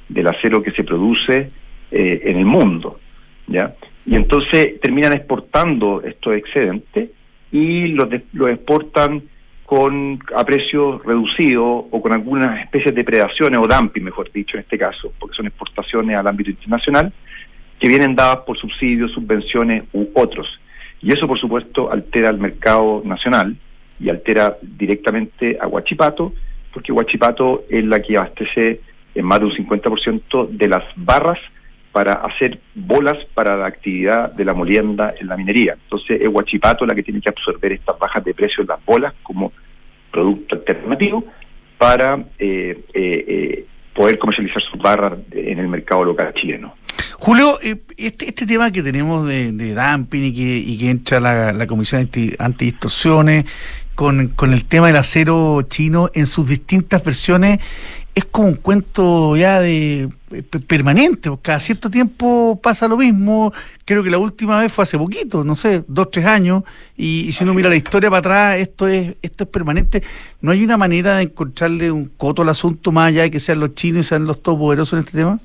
del 0.09 0.27
acero 0.27 0.61
que 0.63 0.71
se 0.71 0.83
produce 0.83 1.51
eh, 1.91 2.21
en 2.25 2.37
el 2.37 2.45
mundo. 2.45 2.99
¿ya? 3.47 3.75
Y 4.05 4.15
entonces 4.15 4.79
terminan 4.81 5.13
exportando 5.13 6.01
estos 6.01 6.35
excedentes 6.35 7.09
y 7.51 7.87
los, 7.89 8.09
de- 8.09 8.23
los 8.33 8.47
exportan 8.49 9.23
con 9.65 10.19
a 10.33 10.45
precios 10.45 11.03
reducidos 11.03 11.85
o 11.91 12.01
con 12.01 12.13
algunas 12.13 12.61
especies 12.61 12.95
de 12.95 13.03
predaciones 13.03 13.59
o 13.59 13.67
dumping, 13.67 14.01
mejor 14.03 14.31
dicho, 14.31 14.55
en 14.55 14.61
este 14.63 14.77
caso, 14.77 15.11
porque 15.19 15.35
son 15.35 15.45
exportaciones 15.47 16.15
al 16.15 16.25
ámbito 16.27 16.49
internacional 16.51 17.11
que 17.77 17.87
vienen 17.89 18.15
dadas 18.15 18.37
por 18.45 18.57
subsidios, 18.57 19.11
subvenciones 19.11 19.83
u 19.91 20.07
otros. 20.13 20.47
Y 21.01 21.11
eso, 21.11 21.27
por 21.27 21.37
supuesto, 21.37 21.91
altera 21.91 22.29
el 22.29 22.37
mercado 22.37 23.01
nacional 23.05 23.55
y 23.99 24.09
altera 24.09 24.57
directamente 24.61 25.57
a 25.59 25.67
Huachipato, 25.67 26.33
porque 26.73 26.91
Huachipato 26.93 27.65
es 27.69 27.83
la 27.83 28.01
que 28.01 28.17
abastece 28.17 28.79
en 29.17 29.25
más 29.25 29.39
de 29.39 29.45
un 29.47 29.51
50% 29.51 30.49
de 30.49 30.67
las 30.67 30.83
barras 30.95 31.39
para 31.91 32.13
hacer 32.13 32.59
bolas 32.75 33.17
para 33.33 33.57
la 33.57 33.65
actividad 33.65 34.31
de 34.31 34.45
la 34.45 34.53
molienda 34.53 35.15
en 35.19 35.27
la 35.27 35.35
minería. 35.35 35.73
Entonces 35.73 36.21
es 36.21 36.27
Huachipato 36.27 36.85
la 36.85 36.93
que 36.93 37.01
tiene 37.01 37.21
que 37.21 37.29
absorber 37.29 37.71
estas 37.71 37.97
bajas 37.97 38.23
de 38.23 38.33
precio 38.33 38.61
en 38.61 38.67
las 38.67 38.85
bolas 38.85 39.13
como 39.23 39.51
producto 40.11 40.55
alternativo 40.55 41.25
para 41.77 42.23
eh, 42.37 42.83
eh, 42.93 43.25
eh, 43.27 43.65
poder 43.97 44.19
comercializar 44.19 44.61
sus 44.61 44.79
barras 44.79 45.13
en 45.31 45.57
el 45.57 45.67
mercado 45.67 46.05
local 46.05 46.31
chileno. 46.35 46.75
Julio, 47.13 47.57
eh, 47.63 47.77
este, 47.97 48.27
este 48.27 48.45
tema 48.45 48.71
que 48.71 48.83
tenemos 48.83 49.27
de, 49.27 49.51
de 49.51 49.73
dumping 49.73 50.23
y 50.23 50.33
que, 50.33 50.57
y 50.57 50.77
que 50.77 50.89
entra 50.91 51.19
la, 51.19 51.67
Comisión 51.67 52.01
anti, 52.01 52.31
Antidistorsiones 52.37 53.45
con, 53.95 54.27
con 54.29 54.53
el 54.53 54.65
tema 54.65 54.87
del 54.87 54.97
acero 54.97 55.63
chino 55.63 56.11
en 56.13 56.27
sus 56.27 56.47
distintas 56.47 57.03
versiones 57.03 57.59
es 58.13 58.25
como 58.25 58.49
un 58.49 58.55
cuento 58.55 59.35
ya 59.35 59.59
de 59.59 60.09
permanente, 60.67 61.29
porque 61.29 61.43
cada 61.43 61.59
cierto 61.59 61.89
tiempo 61.89 62.59
pasa 62.61 62.87
lo 62.87 62.97
mismo. 62.97 63.53
Creo 63.85 64.03
que 64.03 64.09
la 64.09 64.17
última 64.17 64.59
vez 64.59 64.71
fue 64.71 64.83
hace 64.83 64.97
poquito, 64.97 65.43
no 65.43 65.55
sé, 65.55 65.83
dos, 65.87 66.11
tres 66.11 66.25
años, 66.25 66.63
y, 66.97 67.31
si 67.31 67.43
uno 67.43 67.53
mira 67.53 67.69
la 67.69 67.75
historia 67.75 68.09
para 68.09 68.19
atrás, 68.19 68.59
esto 68.59 68.87
es, 68.87 69.15
esto 69.21 69.45
es 69.45 69.49
permanente. 69.49 70.03
¿No 70.41 70.51
hay 70.51 70.63
una 70.63 70.77
manera 70.77 71.17
de 71.17 71.23
encontrarle 71.23 71.91
un 71.91 72.05
coto 72.17 72.41
al 72.41 72.49
asunto 72.49 72.91
más 72.91 73.09
allá 73.09 73.23
de 73.23 73.31
que 73.31 73.39
sean 73.39 73.59
los 73.59 73.73
chinos 73.75 74.01
y 74.05 74.09
sean 74.09 74.25
los 74.25 74.41
todopoderosos 74.43 74.93
en 74.93 74.99
este 74.99 75.17
tema? 75.17 75.39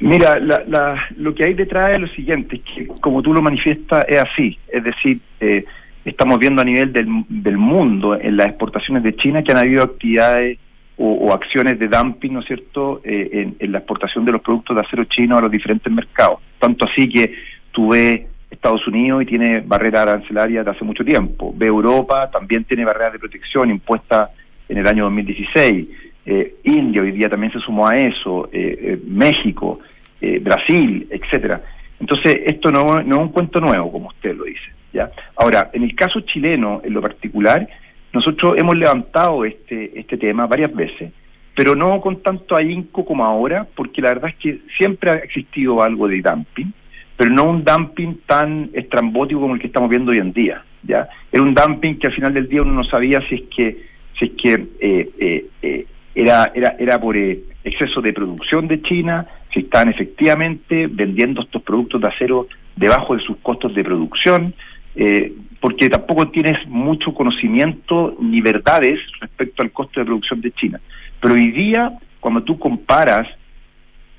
Mira, 0.00 0.38
la, 0.38 0.62
la- 0.66 1.04
lo 1.16 1.34
que 1.34 1.44
hay 1.44 1.54
detrás 1.54 1.92
es 1.92 2.00
lo 2.00 2.06
siguiente, 2.08 2.60
que 2.60 2.86
como 3.00 3.20
tú 3.22 3.34
lo 3.34 3.42
manifiestas 3.42 4.04
es 4.08 4.18
así, 4.22 4.58
es 4.72 4.82
decir, 4.82 5.20
eh, 5.40 5.64
estamos 6.06 6.38
viendo 6.38 6.62
a 6.62 6.64
nivel 6.64 6.92
del, 6.92 7.06
del 7.28 7.58
mundo 7.58 8.18
en 8.18 8.36
las 8.38 8.46
exportaciones 8.46 9.02
de 9.02 9.14
China 9.16 9.42
que 9.42 9.52
han 9.52 9.58
habido 9.58 9.82
actividades 9.82 10.58
o, 11.02 11.32
acciones 11.32 11.78
de 11.78 11.88
dumping, 11.88 12.34
¿no 12.34 12.40
es 12.40 12.46
cierto?, 12.46 13.00
eh, 13.04 13.30
en, 13.32 13.56
en 13.58 13.72
la 13.72 13.78
exportación 13.78 14.24
de 14.26 14.32
los 14.32 14.42
productos 14.42 14.76
de 14.76 14.82
acero 14.82 15.04
chino 15.04 15.38
a 15.38 15.40
los 15.40 15.50
diferentes 15.50 15.90
mercados. 15.90 16.40
Tanto 16.58 16.86
así 16.86 17.08
que 17.08 17.34
tú 17.72 17.88
ves 17.88 18.22
Estados 18.50 18.86
Unidos 18.86 19.22
y 19.22 19.26
tiene 19.26 19.60
barreras 19.60 20.02
arancelarias 20.02 20.64
de 20.64 20.70
hace 20.72 20.84
mucho 20.84 21.04
tiempo. 21.04 21.54
Ve 21.56 21.66
Europa, 21.66 22.30
también 22.30 22.64
tiene 22.64 22.84
barreras 22.84 23.14
de 23.14 23.18
protección 23.18 23.70
impuestas 23.70 24.30
en 24.68 24.78
el 24.78 24.86
año 24.86 25.04
2016. 25.04 25.88
Eh, 26.26 26.56
India 26.64 27.02
hoy 27.02 27.12
día 27.12 27.28
también 27.30 27.52
se 27.52 27.60
sumó 27.60 27.86
a 27.88 27.98
eso, 27.98 28.48
eh, 28.52 28.78
eh, 28.80 28.98
México, 29.06 29.80
eh, 30.20 30.38
Brasil, 30.38 31.06
etcétera. 31.10 31.62
Entonces, 31.98 32.40
esto 32.44 32.70
no, 32.70 33.02
no 33.02 33.16
es 33.16 33.20
un 33.22 33.28
cuento 33.28 33.60
nuevo, 33.60 33.90
como 33.92 34.08
usted 34.08 34.36
lo 34.36 34.44
dice. 34.44 34.70
¿ya? 34.92 35.10
Ahora, 35.36 35.70
en 35.72 35.82
el 35.82 35.94
caso 35.94 36.20
chileno, 36.20 36.80
en 36.84 36.92
lo 36.92 37.00
particular, 37.00 37.66
nosotros 38.12 38.58
hemos 38.58 38.76
levantado 38.76 39.44
este, 39.44 39.98
este 39.98 40.16
tema 40.16 40.46
varias 40.46 40.74
veces, 40.74 41.12
pero 41.54 41.74
no 41.74 42.00
con 42.00 42.22
tanto 42.22 42.56
ahínco 42.56 43.04
como 43.04 43.24
ahora, 43.24 43.66
porque 43.74 44.02
la 44.02 44.08
verdad 44.08 44.30
es 44.30 44.36
que 44.36 44.58
siempre 44.76 45.10
ha 45.10 45.16
existido 45.16 45.82
algo 45.82 46.08
de 46.08 46.20
dumping, 46.20 46.72
pero 47.16 47.30
no 47.30 47.44
un 47.44 47.64
dumping 47.64 48.20
tan 48.26 48.70
estrambótico 48.72 49.40
como 49.40 49.54
el 49.54 49.60
que 49.60 49.66
estamos 49.66 49.90
viendo 49.90 50.10
hoy 50.10 50.18
en 50.18 50.32
día. 50.32 50.64
¿ya? 50.82 51.08
Era 51.30 51.42
un 51.42 51.54
dumping 51.54 51.98
que 51.98 52.06
al 52.06 52.14
final 52.14 52.34
del 52.34 52.48
día 52.48 52.62
uno 52.62 52.72
no 52.72 52.84
sabía 52.84 53.20
si 53.28 53.34
es 53.34 53.42
que, 53.54 53.84
si 54.18 54.24
es 54.26 54.30
que 54.32 54.52
eh, 54.80 55.10
eh, 55.18 55.46
eh, 55.62 55.86
era, 56.14 56.50
era, 56.54 56.76
era 56.78 57.00
por 57.00 57.16
eh, 57.16 57.40
exceso 57.64 58.00
de 58.00 58.12
producción 58.12 58.68
de 58.68 58.82
China, 58.82 59.26
si 59.52 59.60
estaban 59.60 59.88
efectivamente 59.88 60.86
vendiendo 60.86 61.42
estos 61.42 61.62
productos 61.62 62.00
de 62.00 62.08
acero 62.08 62.48
debajo 62.76 63.16
de 63.16 63.22
sus 63.22 63.36
costos 63.38 63.74
de 63.74 63.84
producción, 63.84 64.54
eh, 64.96 65.32
porque 65.60 65.90
tampoco 65.90 66.28
tienes 66.28 66.66
mucho 66.68 67.12
conocimiento 67.12 68.16
ni 68.20 68.40
verdades 68.40 68.98
respecto 69.20 69.62
al 69.62 69.72
costo 69.72 70.00
de 70.00 70.06
producción 70.06 70.40
de 70.40 70.52
China. 70.52 70.80
Pero 71.20 71.34
hoy 71.34 71.50
día, 71.50 71.98
cuando 72.18 72.42
tú 72.42 72.58
comparas 72.58 73.28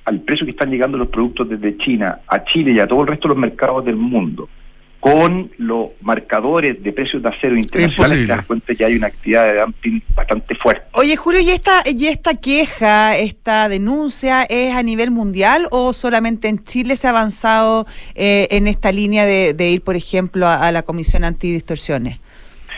al 0.04 0.20
precio 0.20 0.46
que 0.46 0.50
están 0.50 0.70
llegando 0.70 0.98
los 0.98 1.08
productos 1.08 1.48
desde 1.48 1.76
China 1.78 2.20
a 2.26 2.44
Chile 2.44 2.72
y 2.72 2.78
a 2.78 2.86
todo 2.86 3.02
el 3.02 3.08
resto 3.08 3.28
de 3.28 3.34
los 3.34 3.40
mercados 3.40 3.84
del 3.84 3.96
mundo, 3.96 4.48
con 5.02 5.50
los 5.58 5.88
marcadores 6.00 6.80
de 6.80 6.92
precios 6.92 7.24
de 7.24 7.28
acero 7.28 7.56
internacionales, 7.56 8.24
te 8.24 8.32
das 8.36 8.46
cuenta 8.46 8.72
que 8.72 8.84
hay 8.84 8.94
una 8.94 9.08
actividad 9.08 9.52
de 9.52 9.60
dumping 9.60 10.00
bastante 10.14 10.54
fuerte. 10.54 10.82
Oye, 10.92 11.16
Julio, 11.16 11.40
¿y 11.40 11.48
esta, 11.50 11.82
¿y 11.84 12.06
esta 12.06 12.34
queja, 12.34 13.16
esta 13.16 13.68
denuncia 13.68 14.44
es 14.44 14.72
a 14.76 14.84
nivel 14.84 15.10
mundial 15.10 15.66
o 15.72 15.92
solamente 15.92 16.46
en 16.46 16.62
Chile 16.62 16.94
se 16.94 17.08
ha 17.08 17.10
avanzado 17.10 17.84
eh, 18.14 18.46
en 18.52 18.68
esta 18.68 18.92
línea 18.92 19.26
de, 19.26 19.70
ir, 19.70 19.82
por 19.82 19.96
ejemplo, 19.96 20.46
a, 20.46 20.70
la 20.70 20.82
Comisión 20.84 21.24
Antidistorsiones? 21.24 22.20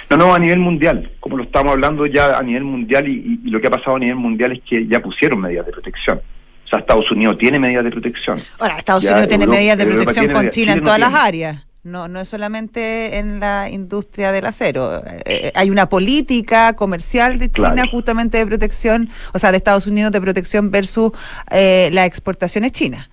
No, 0.08 0.16
no, 0.16 0.34
a 0.34 0.38
nivel 0.38 0.60
mundial, 0.60 1.12
como 1.20 1.37
lo 1.37 1.44
estamos 1.44 1.72
hablando 1.72 2.06
ya 2.06 2.38
a 2.38 2.42
nivel 2.42 2.64
mundial 2.64 3.06
y, 3.06 3.38
lo 3.50 3.60
que 3.60 3.66
ha 3.66 3.70
pasado 3.70 3.96
a 3.96 3.98
nivel 3.98 4.16
mundial 4.16 4.52
es 4.52 4.62
que 4.66 4.87
ya 4.87 4.98
pusieron 5.00 5.42
medidas 5.42 5.66
de 5.66 5.72
protección. 5.72 6.22
O 6.64 6.68
sea, 6.68 6.78
Estados 6.78 7.10
Unidos 7.10 7.37
tiene 7.37 7.58
medidas 7.58 7.84
de 7.84 7.90
protección. 7.90 8.38
Ahora, 8.58 8.78
Estados 8.78 9.04
Unidos 9.04 9.28
tiene 9.28 9.46
medidas 9.46 9.76
de 9.76 9.84
protección 9.84 10.28
con 10.32 10.48
China 10.48 10.72
en 10.72 10.82
todas 10.82 10.98
las 10.98 11.12
áreas. 11.12 11.66
No, 11.84 12.08
no 12.08 12.20
es 12.20 12.30
solamente 12.30 13.18
en 13.18 13.40
la 13.40 13.68
industria 13.70 14.32
del 14.32 14.46
acero. 14.46 15.04
Eh, 15.04 15.20
eh, 15.26 15.52
hay 15.54 15.68
una 15.68 15.86
política 15.90 16.74
comercial 16.74 17.38
de 17.38 17.50
China 17.50 17.86
justamente 17.90 18.38
de 18.38 18.46
protección, 18.46 19.10
o 19.34 19.38
sea, 19.38 19.50
de 19.50 19.58
Estados 19.58 19.86
Unidos 19.86 20.10
de 20.10 20.18
protección 20.18 20.70
versus 20.70 21.12
eh, 21.50 21.90
las 21.92 22.06
exportaciones 22.06 22.72
chinas. 22.72 23.10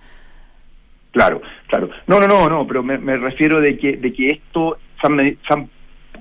Claro, 1.10 1.42
claro. 1.68 1.90
No, 2.06 2.18
no, 2.18 2.26
no, 2.26 2.48
no, 2.48 2.66
pero 2.66 2.82
me, 2.82 2.96
refiero 3.18 3.60
de 3.60 3.76
que, 3.76 3.98
de 3.98 4.10
que 4.10 4.30
esto 4.30 4.78
se 5.02 5.06
han, 5.52 5.68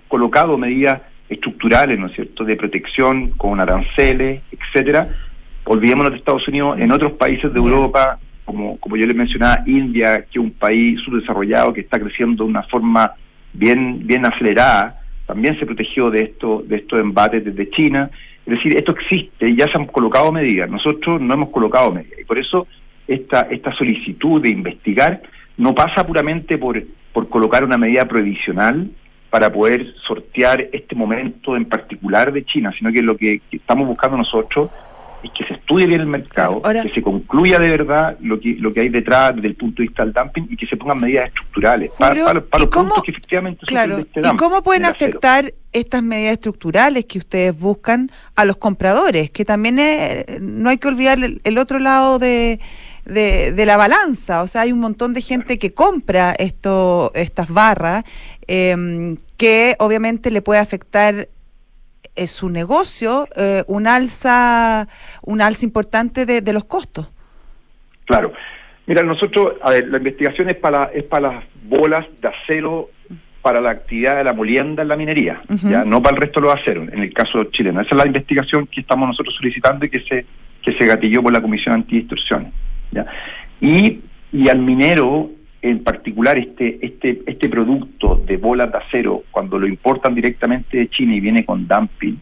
colocado 0.10 0.58
medidas 0.58 1.02
estructurales, 1.30 1.98
¿no 1.98 2.08
es 2.08 2.16
cierto?, 2.16 2.44
de 2.44 2.58
protección 2.58 3.30
con 3.30 3.62
aranceles, 3.62 4.42
etcétera. 4.52 5.08
Olvidémonos 5.64 6.12
de 6.12 6.18
Estados 6.18 6.46
Unidos, 6.50 6.78
en 6.82 6.92
otros 6.92 7.14
países 7.14 7.54
de 7.54 7.60
Europa 7.60 8.20
como, 8.46 8.78
como 8.78 8.98
yo 8.98 9.06
les 9.06 9.16
mencionaba, 9.16 9.64
India, 9.66 10.24
que 10.24 10.40
es 10.40 10.44
un 10.44 10.52
país 10.52 11.00
subdesarrollado 11.02 11.74
que 11.74 11.82
está 11.82 12.00
creciendo 12.00 12.44
de 12.44 12.50
una 12.50 12.64
forma 12.64 13.14
bien, 13.54 14.06
bien 14.06 14.26
acelerada, 14.26 15.02
también 15.26 15.58
se 15.60 15.66
protegió 15.66 16.10
de 16.10 16.24
esto, 16.24 16.64
de 16.68 16.78
estos 16.78 17.00
embates 17.00 17.44
desde 17.46 17.70
China. 17.70 18.10
Es 18.46 18.56
decir, 18.56 18.76
esto 18.76 18.92
existe 18.92 19.50
y 19.50 19.56
ya 19.56 19.68
se 19.68 19.78
han 19.78 19.86
colocado 19.86 20.32
medidas. 20.32 20.70
Nosotros 20.70 21.22
no 21.22 21.34
hemos 21.34 21.50
colocado 21.50 21.92
medidas. 21.92 22.20
Y 22.20 22.26
por 22.26 22.38
eso 22.38 22.68
esta, 23.08 23.42
esta 23.42 23.74
solicitud 23.74 24.42
de 24.42 24.50
investigar 24.50 25.22
no 25.58 25.74
pasa 25.76 26.06
puramente 26.06 26.58
por, 26.58 26.84
por 27.14 27.30
colocar 27.30 27.64
una 27.64 27.78
medida 27.78 28.06
provisional 28.08 28.90
para 29.30 29.52
poder 29.52 29.94
sortear 30.06 30.68
este 30.74 30.96
momento 30.96 31.56
en 31.56 31.66
particular 31.66 32.34
de 32.34 32.44
China, 32.44 32.74
sino 32.78 32.92
que 32.92 33.02
lo 33.02 33.16
que 33.16 33.42
estamos 33.52 33.88
buscando 33.88 34.18
nosotros 34.18 34.70
es 35.24 35.32
que 35.38 35.46
se 35.46 35.54
estudie 35.54 35.88
bien 35.88 36.02
el 36.02 36.08
mercado, 36.08 36.62
que 36.62 36.92
se 36.94 37.02
concluya 37.02 37.60
de 37.60 37.70
verdad 37.70 38.18
lo 38.22 38.40
que 38.40 38.56
lo 38.60 38.74
que 38.74 38.82
hay 38.82 38.90
detrás 38.90 39.36
desde 39.36 39.50
el 39.50 39.56
punto 39.56 39.82
de 39.82 39.88
vista 39.88 40.04
del 40.04 40.14
dumping 40.14 40.48
y 40.50 40.58
que 40.58 40.68
se 40.68 40.78
pongan 40.78 41.00
medidas 41.00 41.28
estructurales 41.28 41.92
para, 41.98 42.34
los 42.34 42.44
puntos 42.44 43.04
que 43.04 43.12
efectivamente 43.12 43.66
claro, 43.66 44.00
este 44.00 44.22
¿Y 44.22 44.36
cómo 44.36 44.64
pueden 44.64 44.86
afectar 44.86 45.54
estas 45.74 46.04
medidas 46.04 46.34
estructurales 46.34 47.06
que 47.06 47.20
ustedes 47.20 47.58
buscan 47.58 48.12
a 48.36 48.46
los 48.46 48.58
compradores? 48.58 49.32
Que 49.32 49.46
también 49.46 49.78
no 50.42 50.70
hay 50.70 50.78
que 50.78 50.88
olvidar 50.88 51.20
el, 51.22 51.58
otro 51.58 51.80
lado 51.80 52.20
de, 52.20 52.60
de, 53.06 53.66
la 53.66 53.78
balanza. 53.78 54.42
O 54.42 54.48
sea, 54.48 54.62
hay 54.62 54.72
un 54.72 54.80
montón 54.80 55.14
de 55.14 55.22
gente 55.22 55.60
que 55.60 55.74
compra 55.74 56.34
esto, 56.38 57.12
estas 57.16 57.50
barras 57.50 58.04
eh, 58.48 59.16
que 59.38 59.76
obviamente 59.80 60.30
le 60.32 60.42
puede 60.42 60.60
afectar 60.60 61.30
es 62.16 62.32
su 62.32 62.50
negocio 62.50 63.28
eh, 63.36 63.64
un 63.68 63.88
alza 63.88 64.88
un 65.22 65.42
alza 65.42 65.66
importante 65.66 66.26
de, 66.26 66.54
los 66.54 66.66
costos. 66.66 67.12
Claro. 68.06 68.34
Mira, 68.88 69.04
nosotros, 69.04 69.54
a 69.62 69.72
ver, 69.72 69.88
la 69.88 69.98
investigación 69.98 70.50
es 70.50 70.56
para, 70.56 70.86
es 70.94 71.04
para 71.04 71.34
las 71.34 71.46
bolas 71.64 72.06
de 72.22 72.28
acero 72.28 72.90
para 73.42 73.62
la 73.62 73.72
actividad 73.72 74.18
de 74.18 74.24
la 74.24 74.34
molienda 74.34 74.84
en 74.84 74.88
la 74.88 74.96
minería, 74.96 75.42
ya 75.64 75.84
no 75.84 76.02
para 76.04 76.16
el 76.16 76.22
resto 76.22 76.40
de 76.40 76.46
los 76.46 76.56
aceros, 76.56 76.90
en 76.92 77.00
el 77.00 77.12
caso 77.12 77.46
chileno. 77.46 77.82
Esa 77.82 77.92
es 77.92 77.98
la 77.98 78.06
investigación 78.06 78.68
que 78.68 78.82
estamos 78.82 79.08
nosotros 79.08 79.34
solicitando 79.36 79.86
y 79.86 79.90
que 79.90 80.02
se 80.02 80.26
que 80.62 80.78
se 80.78 80.86
gatilló 80.86 81.22
por 81.24 81.34
la 81.34 81.42
Comisión 81.42 81.76
Antidistorsiones. 81.76 82.54
¿ya? 82.92 83.06
Y, 83.60 84.02
y 84.32 84.50
al 84.50 84.60
minero 84.60 85.30
en 85.62 85.84
particular 85.84 86.38
este, 86.38 86.80
este, 86.82 87.22
este 87.26 87.50
producto 87.50 88.22
de 88.26 88.38
bolas 88.38 88.72
de 88.72 88.80
acero, 88.80 89.24
cuando 89.32 89.60
lo 89.60 89.68
importan 89.68 90.16
directamente 90.16 90.78
de 90.78 90.90
China 90.90 91.16
y 91.16 91.20
viene 91.20 91.46
con 91.46 91.68
dumping, 91.68 92.18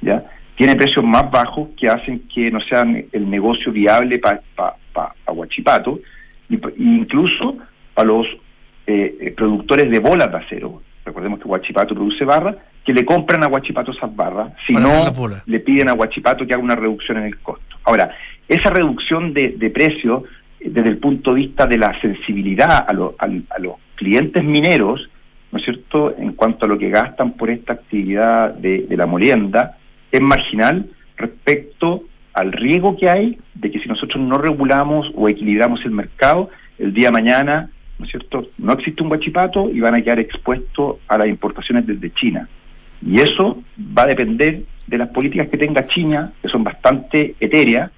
¿ya? 0.00 0.24
tiene 0.56 0.74
precios 0.74 1.04
más 1.04 1.30
bajos 1.30 1.68
que 1.78 1.88
hacen 1.88 2.26
que 2.32 2.50
no 2.50 2.60
sean 2.60 3.04
el 3.12 3.30
negocio 3.30 3.70
viable 3.70 4.18
para 4.18 4.40
pa, 4.56 4.74
pa, 4.92 5.14
Huachipato, 5.30 6.00
y, 6.48 6.58
incluso 6.78 7.58
para 7.94 8.08
los 8.08 8.26
eh, 8.86 9.16
eh, 9.20 9.34
productores 9.36 9.90
de 9.90 9.98
bolas 9.98 10.30
de 10.32 10.38
acero. 10.38 10.82
Recordemos 11.04 11.38
que 11.38 11.46
Huachipato 11.46 11.94
produce 11.94 12.24
barras, 12.24 12.56
que 12.84 12.92
le 12.92 13.04
compran 13.04 13.44
a 13.44 13.48
Huachipato 13.48 13.92
esas 13.92 14.14
barras, 14.16 14.52
si 14.66 14.74
no 14.74 15.12
le 15.46 15.60
piden 15.60 15.90
a 15.90 15.94
Huachipato 15.94 16.46
que 16.46 16.54
haga 16.54 16.62
una 16.62 16.74
reducción 16.74 17.18
en 17.18 17.24
el 17.24 17.38
costo. 17.38 17.76
Ahora, 17.84 18.10
esa 18.48 18.70
reducción 18.70 19.34
de, 19.34 19.50
de 19.50 19.70
precio 19.70 20.24
desde 20.60 20.88
el 20.88 20.98
punto 20.98 21.34
de 21.34 21.40
vista 21.40 21.66
de 21.66 21.78
la 21.78 21.98
sensibilidad 22.00 22.86
a, 22.88 22.92
los 22.92 23.14
clientes 23.94 24.42
mineros, 24.42 25.08
¿no 25.52 25.58
es 25.58 25.64
cierto?, 25.64 26.14
en 26.16 26.32
cuanto 26.32 26.64
a 26.64 26.68
lo 26.68 26.78
que 26.78 26.90
gastan 26.90 27.32
por 27.32 27.50
esta 27.50 27.74
actividad 27.74 28.54
de, 28.54 28.86
la 28.90 29.06
molienda, 29.06 29.78
es 30.10 30.20
marginal 30.20 30.86
respecto 31.16 32.04
al 32.34 32.52
riesgo 32.52 32.96
que 32.96 33.08
hay 33.08 33.38
de 33.54 33.70
que 33.70 33.80
si 33.80 33.88
nosotros 33.88 34.22
no 34.22 34.38
regulamos 34.38 35.10
o 35.14 35.28
equilibramos 35.28 35.84
el 35.84 35.90
mercado, 35.90 36.50
el 36.78 36.92
día 36.92 37.08
de 37.08 37.12
mañana, 37.12 37.70
¿no 37.98 38.04
es 38.04 38.10
cierto?, 38.10 38.48
no 38.58 38.72
existe 38.72 39.02
un 39.02 39.08
guachipato 39.08 39.70
y 39.70 39.80
van 39.80 39.94
a 39.94 40.02
quedar 40.02 40.18
expuestos 40.18 40.96
a 41.08 41.18
las 41.18 41.28
importaciones 41.28 41.86
desde 41.86 42.12
China. 42.12 42.48
Y 43.04 43.20
eso 43.20 43.62
va 43.78 44.02
a 44.02 44.06
depender 44.06 44.62
de 44.86 44.98
las 44.98 45.08
políticas 45.10 45.48
que 45.48 45.58
tenga 45.58 45.86
China, 45.86 46.32
que 46.42 46.48
son 46.48 46.64
bastante 46.64 47.36
etéreas, 47.38 47.90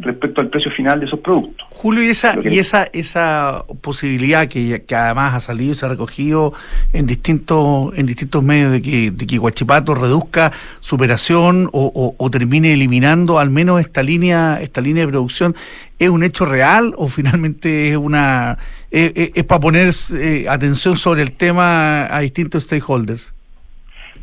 respecto 0.00 0.40
al 0.40 0.48
precio 0.48 0.70
final 0.70 1.00
de 1.00 1.06
esos 1.06 1.20
productos. 1.20 1.66
Julio, 1.70 2.02
y 2.02 2.08
esa, 2.08 2.36
y 2.42 2.58
esa, 2.58 2.84
esa 2.92 3.64
posibilidad 3.80 4.48
que, 4.48 4.82
que, 4.84 4.94
además 4.94 5.34
ha 5.34 5.40
salido 5.40 5.72
y 5.72 5.74
se 5.74 5.86
ha 5.86 5.88
recogido 5.88 6.52
en 6.92 7.06
distintos, 7.06 7.96
en 7.96 8.06
distintos 8.06 8.42
medios 8.42 8.72
de 8.72 8.82
que, 8.82 9.10
de 9.10 9.26
que 9.26 9.38
Guachipato 9.38 9.94
reduzca 9.94 10.52
su 10.80 10.96
operación 10.96 11.68
o, 11.72 12.14
o, 12.16 12.30
termine 12.30 12.72
eliminando 12.72 13.38
al 13.38 13.50
menos 13.50 13.80
esta 13.80 14.02
línea, 14.02 14.60
esta 14.60 14.80
línea 14.80 15.04
de 15.04 15.12
producción, 15.12 15.54
¿es 15.98 16.08
un 16.08 16.22
hecho 16.22 16.44
real 16.44 16.94
o 16.96 17.08
finalmente 17.08 17.90
es 17.90 17.96
una 17.96 18.58
es, 18.90 19.44
para 19.44 19.60
poner 19.60 19.90
eh, 20.14 20.46
atención 20.48 20.96
sobre 20.96 21.22
el 21.22 21.32
tema 21.32 22.06
a 22.14 22.20
distintos 22.20 22.64
stakeholders? 22.64 23.32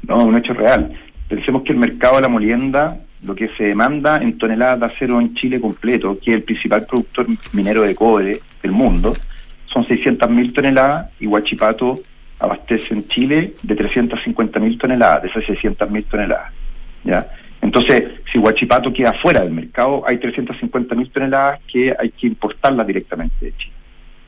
No, 0.08 0.18
un 0.18 0.38
hecho 0.38 0.54
real. 0.54 0.92
Pensemos 1.28 1.64
que 1.64 1.74
el 1.74 1.80
mercado 1.80 2.18
de 2.18 2.22
la 2.22 2.30
molienda 2.30 2.98
lo 3.26 3.36
que 3.36 3.50
se 3.58 3.66
demanda 3.66 4.18
en 4.18 4.38
toneladas 4.38 4.80
de 4.80 4.86
acero 4.86 5.20
en 5.20 5.34
Chile 5.36 5.60
completo, 5.60 6.18
que 6.20 6.32
es 6.32 6.38
el 6.38 6.44
principal 6.44 6.86
productor 6.86 7.28
minero 7.54 7.82
de 7.82 7.96
cobre 7.96 8.40
del 8.62 8.72
mundo, 8.72 9.14
son 9.66 9.84
600.000 9.84 10.54
toneladas 10.54 11.12
y 11.20 11.28
Huachipato 11.28 12.00
abastece 12.40 12.94
en 12.94 13.08
Chile 13.08 13.54
de 13.64 13.76
350.000 13.76 14.80
toneladas, 14.80 15.24
de 15.24 15.30
esas 15.30 15.44
600.000 15.44 16.06
toneladas. 16.06 16.52
¿ya? 17.04 17.28
Entonces, 17.62 18.04
si 18.32 18.38
Huachipato 18.38 18.94
queda 18.94 19.14
fuera 19.22 19.42
del 19.42 19.52
mercado, 19.52 20.04
hay 20.06 20.18
350.000 20.18 21.12
toneladas 21.12 21.60
que 21.72 21.96
hay 21.98 22.10
que 22.12 22.28
importarlas 22.28 22.86
directamente 22.86 23.36
de 23.44 23.58
Chile. 23.58 23.74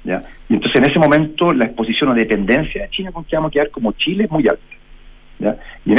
¿ya? 0.04 0.24
Y 0.50 0.56
entonces 0.56 0.82
en 0.82 0.90
ese 0.90 1.00
momento 1.00 1.54
la 1.54 1.66
exposición 1.66 2.10
o 2.10 2.14
dependencia 2.14 2.84
de 2.84 2.90
China 2.90 3.12
con 3.12 3.24
que 3.26 3.36
vamos 3.36 3.50
a 3.50 3.54
quedar 3.54 3.70
como 3.70 3.92
Chile 3.94 4.26
es 4.26 4.32
muy 4.32 4.48
alta. 4.48 4.77
Y, 5.86 5.93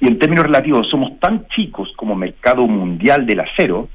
en 0.00 0.18
términos 0.18 0.46
relativos, 0.46 0.88
somos 0.88 1.18
tan 1.18 1.46
chicos 1.48 1.92
como 1.96 2.14
mercado 2.14 2.66
mundial 2.66 3.26
del 3.26 3.40
acero. 3.40 3.88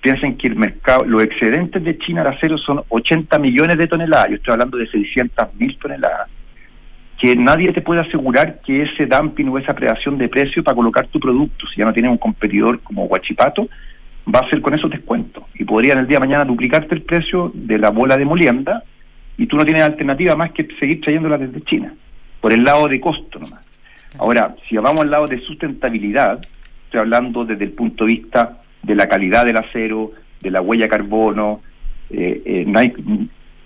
piensen 0.00 0.36
que 0.36 0.48
el 0.48 0.56
mercado, 0.56 1.04
los 1.04 1.22
excedentes 1.22 1.82
de 1.84 1.98
China 1.98 2.22
de 2.22 2.30
acero 2.30 2.58
son 2.58 2.82
80 2.88 3.38
millones 3.38 3.78
de 3.78 3.86
toneladas. 3.86 4.30
Yo 4.30 4.36
estoy 4.36 4.52
hablando 4.52 4.78
de 4.78 4.86
600 4.88 5.54
mil 5.54 5.76
toneladas. 5.78 6.28
Que 7.18 7.36
nadie 7.36 7.72
te 7.72 7.80
puede 7.80 8.00
asegurar 8.00 8.60
que 8.60 8.82
ese 8.82 9.06
dumping 9.06 9.48
o 9.48 9.58
esa 9.58 9.74
predación 9.74 10.18
de 10.18 10.28
precio 10.28 10.64
para 10.64 10.74
colocar 10.74 11.06
tu 11.06 11.20
producto, 11.20 11.66
si 11.68 11.78
ya 11.78 11.84
no 11.84 11.92
tienes 11.92 12.10
un 12.10 12.18
competidor 12.18 12.80
como 12.80 13.04
Huachipato, 13.04 13.68
va 14.34 14.40
a 14.40 14.50
ser 14.50 14.60
con 14.60 14.74
esos 14.74 14.90
descuentos. 14.90 15.44
Y 15.54 15.64
podría 15.64 15.92
en 15.92 16.00
el 16.00 16.06
día 16.06 16.16
de 16.16 16.26
mañana 16.26 16.44
duplicarte 16.44 16.94
el 16.94 17.02
precio 17.02 17.52
de 17.54 17.78
la 17.78 17.90
bola 17.90 18.16
de 18.16 18.24
molienda 18.24 18.82
y 19.36 19.46
tú 19.46 19.56
no 19.56 19.64
tienes 19.64 19.84
alternativa 19.84 20.34
más 20.36 20.52
que 20.52 20.66
seguir 20.80 21.00
trayéndola 21.00 21.38
desde 21.38 21.62
China 21.62 21.94
por 22.44 22.52
el 22.52 22.62
lado 22.62 22.88
de 22.88 23.00
costo 23.00 23.38
nomás. 23.38 23.64
Ahora, 24.18 24.54
si 24.68 24.76
vamos 24.76 25.00
al 25.00 25.10
lado 25.10 25.26
de 25.26 25.40
sustentabilidad, 25.40 26.46
estoy 26.84 27.00
hablando 27.00 27.46
desde 27.46 27.64
el 27.64 27.70
punto 27.70 28.04
de 28.04 28.12
vista 28.12 28.58
de 28.82 28.94
la 28.94 29.08
calidad 29.08 29.46
del 29.46 29.56
acero, 29.56 30.12
de 30.42 30.50
la 30.50 30.60
huella 30.60 30.86
carbono, 30.86 31.62
eh, 32.10 32.42
eh, 32.44 32.64
no 32.66 32.80
hay 32.80 32.92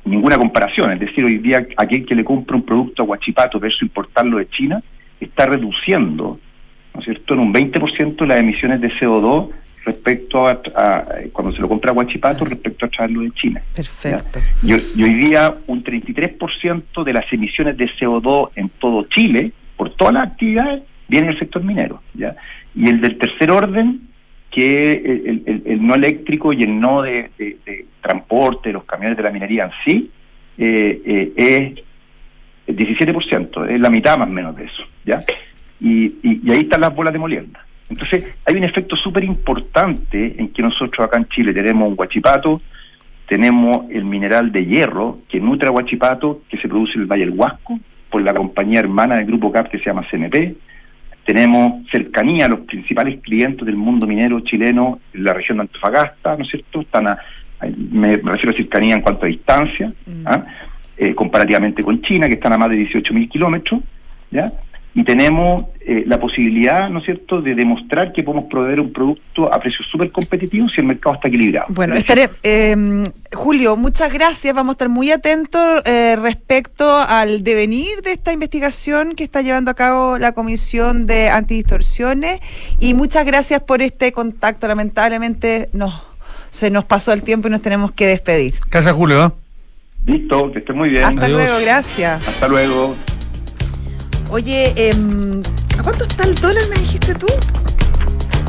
ninguna 0.04 0.38
comparación. 0.38 0.92
Es 0.92 1.00
decir, 1.00 1.24
hoy 1.24 1.38
día 1.38 1.66
aquel 1.76 2.06
que 2.06 2.14
le 2.14 2.22
compra 2.22 2.54
un 2.54 2.62
producto 2.62 3.02
a 3.02 3.06
Guachipato 3.06 3.58
versus 3.58 3.82
importarlo 3.82 4.38
de 4.38 4.48
China 4.48 4.80
está 5.18 5.46
reduciendo 5.46 6.38
¿no 6.94 7.00
es 7.00 7.04
cierto?, 7.04 7.34
en 7.34 7.40
un 7.40 7.52
20% 7.52 8.26
las 8.26 8.38
emisiones 8.38 8.80
de 8.80 8.92
CO2 8.92 9.48
respecto 9.84 10.46
a, 10.46 10.60
cuando 11.32 11.52
se 11.52 11.60
lo 11.60 11.68
compra 11.68 11.90
a 11.90 11.94
Huachipato 11.94 12.44
respecto 12.44 12.86
a 12.86 12.88
traerlo 12.88 13.22
de 13.22 13.30
China. 13.32 13.62
Perfecto. 13.74 14.40
Y, 14.62 14.72
hoy 14.72 15.14
día 15.14 15.54
un 15.66 15.82
33% 15.82 17.04
de 17.04 17.12
las 17.12 17.32
emisiones 17.32 17.76
de 17.76 17.86
CO2 17.86 18.50
en 18.56 18.68
todo 18.68 19.04
Chile, 19.04 19.52
por 19.76 19.90
todas 19.94 20.14
las 20.14 20.26
actividades, 20.28 20.82
viene 21.08 21.28
del 21.28 21.38
sector 21.38 21.62
minero. 21.62 22.02
¿ya? 22.14 22.36
Y 22.74 22.88
el 22.88 23.00
del 23.00 23.18
tercer 23.18 23.50
orden, 23.50 24.08
que 24.50 24.92
el, 24.92 25.62
el, 25.64 25.86
no 25.86 25.94
eléctrico 25.94 26.52
y 26.52 26.62
el 26.62 26.78
no 26.78 27.02
de, 27.02 27.30
transporte, 28.02 28.72
los 28.72 28.84
camiones 28.84 29.16
de 29.16 29.22
la 29.22 29.30
minería 29.30 29.64
en 29.64 29.70
sí, 29.84 30.10
eh, 30.58 31.32
eh, 31.36 31.84
es 32.66 32.76
17%, 32.76 33.70
es 33.70 33.80
la 33.80 33.90
mitad 33.90 34.18
más 34.18 34.28
o 34.28 34.32
menos 34.32 34.56
de 34.56 34.64
eso. 34.64 34.82
¿ya? 35.04 35.20
Y, 35.80 36.14
y 36.22 36.50
ahí 36.50 36.60
están 36.60 36.80
las 36.80 36.94
bolas 36.94 37.12
de 37.12 37.18
molienda. 37.18 37.67
Entonces, 37.90 38.38
hay 38.46 38.56
un 38.56 38.64
efecto 38.64 38.96
súper 38.96 39.24
importante 39.24 40.34
en 40.38 40.48
que 40.48 40.62
nosotros 40.62 41.06
acá 41.06 41.16
en 41.16 41.28
Chile 41.28 41.52
tenemos 41.52 41.88
un 41.88 41.96
guachipato, 41.96 42.60
tenemos 43.26 43.90
el 43.90 44.04
mineral 44.04 44.52
de 44.52 44.64
hierro 44.64 45.18
que 45.28 45.40
nutre 45.40 45.68
a 45.68 45.70
guachipato, 45.70 46.42
que 46.48 46.58
se 46.58 46.68
produce 46.68 46.94
en 46.94 47.02
el 47.02 47.06
Valle 47.06 47.26
del 47.26 47.34
Huasco, 47.38 47.78
por 48.10 48.22
la 48.22 48.34
compañía 48.34 48.80
hermana 48.80 49.16
del 49.16 49.26
Grupo 49.26 49.52
CAP 49.52 49.70
que 49.70 49.78
se 49.78 49.84
llama 49.84 50.06
CMP. 50.10 50.56
Tenemos 51.24 51.86
cercanía 51.90 52.46
a 52.46 52.48
los 52.48 52.60
principales 52.60 53.20
clientes 53.20 53.66
del 53.66 53.76
mundo 53.76 54.06
minero 54.06 54.40
chileno 54.40 55.00
en 55.12 55.24
la 55.24 55.34
región 55.34 55.58
de 55.58 55.62
Antofagasta, 55.62 56.36
¿no 56.36 56.44
es 56.44 56.50
cierto? 56.50 56.80
Están 56.80 57.08
a, 57.08 57.18
me, 57.76 58.16
refiero 58.16 58.52
a 58.52 58.54
cercanía 58.54 58.94
en 58.94 59.02
cuanto 59.02 59.26
a 59.26 59.28
distancia, 59.28 59.92
mm. 60.06 60.26
¿ah? 60.26 60.44
eh, 60.96 61.14
comparativamente 61.14 61.82
con 61.82 62.00
China, 62.00 62.28
que 62.28 62.34
están 62.34 62.54
a 62.54 62.58
más 62.58 62.70
de 62.70 62.76
18.000 62.76 63.28
kilómetros, 63.28 63.80
¿ya? 64.30 64.52
Y 64.94 65.04
tenemos 65.04 65.64
eh, 65.80 66.04
la 66.06 66.18
posibilidad, 66.18 66.88
¿no 66.90 66.98
es 66.98 67.04
cierto?, 67.04 67.40
de 67.40 67.54
demostrar 67.54 68.12
que 68.12 68.22
podemos 68.22 68.46
proveer 68.50 68.80
un 68.80 68.92
producto 68.92 69.52
a 69.52 69.60
precios 69.60 69.86
súper 69.90 70.10
competitivos 70.10 70.72
si 70.74 70.80
el 70.80 70.86
mercado 70.86 71.14
está 71.16 71.28
equilibrado. 71.28 71.66
Bueno, 71.70 71.94
estaré, 71.94 72.28
em, 72.42 73.04
Julio, 73.32 73.76
muchas 73.76 74.12
gracias. 74.12 74.54
Vamos 74.54 74.72
a 74.72 74.74
estar 74.74 74.88
muy 74.88 75.12
atentos 75.12 75.82
eh, 75.84 76.16
respecto 76.20 76.98
al 76.98 77.44
devenir 77.44 78.02
de 78.02 78.12
esta 78.12 78.32
investigación 78.32 79.14
que 79.14 79.24
está 79.24 79.42
llevando 79.42 79.70
a 79.70 79.74
cabo 79.74 80.18
la 80.18 80.32
Comisión 80.32 81.06
de 81.06 81.28
Antidistorsiones 81.28 82.40
y 82.80 82.94
muchas 82.94 83.24
gracias 83.24 83.60
por 83.60 83.82
este 83.82 84.12
contacto. 84.12 84.66
Lamentablemente 84.66 85.68
no, 85.72 86.02
se 86.50 86.70
nos 86.70 86.84
pasó 86.84 87.12
el 87.12 87.22
tiempo 87.22 87.48
y 87.48 87.50
nos 87.50 87.62
tenemos 87.62 87.92
que 87.92 88.06
despedir. 88.06 88.54
Gracias, 88.70 88.94
Julio. 88.94 89.34
Listo, 90.06 90.50
que 90.52 90.60
esté 90.60 90.72
muy 90.72 90.88
bien. 90.88 91.04
Hasta 91.04 91.28
luego, 91.28 91.54
gracias. 91.60 92.26
Hasta 92.26 92.48
luego. 92.48 92.96
Oye, 94.30 94.72
eh, 94.76 94.94
¿a 95.78 95.82
cuánto 95.82 96.04
está 96.04 96.24
el 96.24 96.34
dólar, 96.34 96.64
me 96.68 96.78
dijiste 96.78 97.14
tú? 97.14 97.26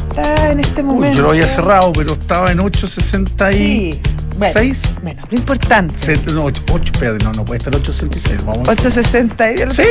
Está 0.10 0.52
en 0.52 0.60
este 0.60 0.84
momento. 0.84 1.18
yo 1.18 1.24
lo 1.24 1.30
había 1.30 1.48
cerrado, 1.48 1.94
pero 1.94 2.14
estaba 2.14 2.52
en 2.52 2.60
8.66. 2.60 3.54
Sí. 3.54 4.02
Bueno, 4.38 4.54
bueno, 5.02 5.22
lo 5.30 5.38
importante. 5.38 6.18
no, 6.32 6.46
8, 6.46 6.64
espérate, 6.94 7.24
no, 7.26 7.34
no 7.34 7.46
puede 7.46 7.58
estar 7.58 7.76
866. 7.76 8.46
Vamos 8.46 8.68
866. 8.70 9.74
Sí, 9.74 9.84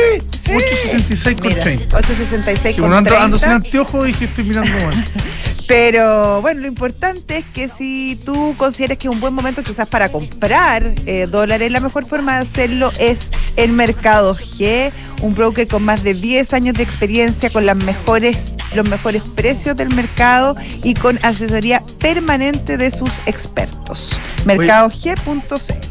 sí, 0.43 0.51
866 0.55 1.41
con 1.41 1.53
30. 1.53 1.97
866 1.97 2.77
con 2.77 2.93
ando, 2.93 3.09
30. 3.09 3.23
ando 3.23 3.39
sin 3.39 3.49
anteojo 3.49 4.05
y 4.05 4.11
dije 4.11 4.25
estoy 4.25 4.45
mirando 4.45 4.71
mal. 4.85 5.05
Pero 5.69 6.41
bueno, 6.41 6.61
lo 6.61 6.67
importante 6.67 7.37
es 7.37 7.45
que 7.53 7.69
si 7.69 8.19
tú 8.25 8.55
consideres 8.57 8.97
que 8.97 9.07
es 9.07 9.13
un 9.13 9.19
buen 9.19 9.35
momento 9.35 9.61
quizás 9.61 9.87
para 9.87 10.09
comprar 10.09 10.95
eh, 11.05 11.27
dólares, 11.29 11.71
la 11.71 11.79
mejor 11.79 12.07
forma 12.07 12.37
de 12.37 12.41
hacerlo 12.41 12.91
es 12.97 13.29
en 13.55 13.75
Mercado 13.75 14.35
G, 14.35 14.91
un 15.21 15.35
broker 15.35 15.67
con 15.67 15.83
más 15.83 16.03
de 16.03 16.13
10 16.13 16.53
años 16.53 16.75
de 16.75 16.83
experiencia, 16.83 17.49
con 17.49 17.65
las 17.65 17.77
mejores, 17.77 18.55
los 18.75 18.87
mejores 18.87 19.23
precios 19.35 19.75
del 19.75 19.89
mercado 19.89 20.55
y 20.83 20.93
con 20.93 21.19
asesoría 21.23 21.83
permanente 21.99 22.77
de 22.77 22.91
sus 22.91 23.11
expertos. 23.25 24.19
Mercadog.cl 24.45 25.89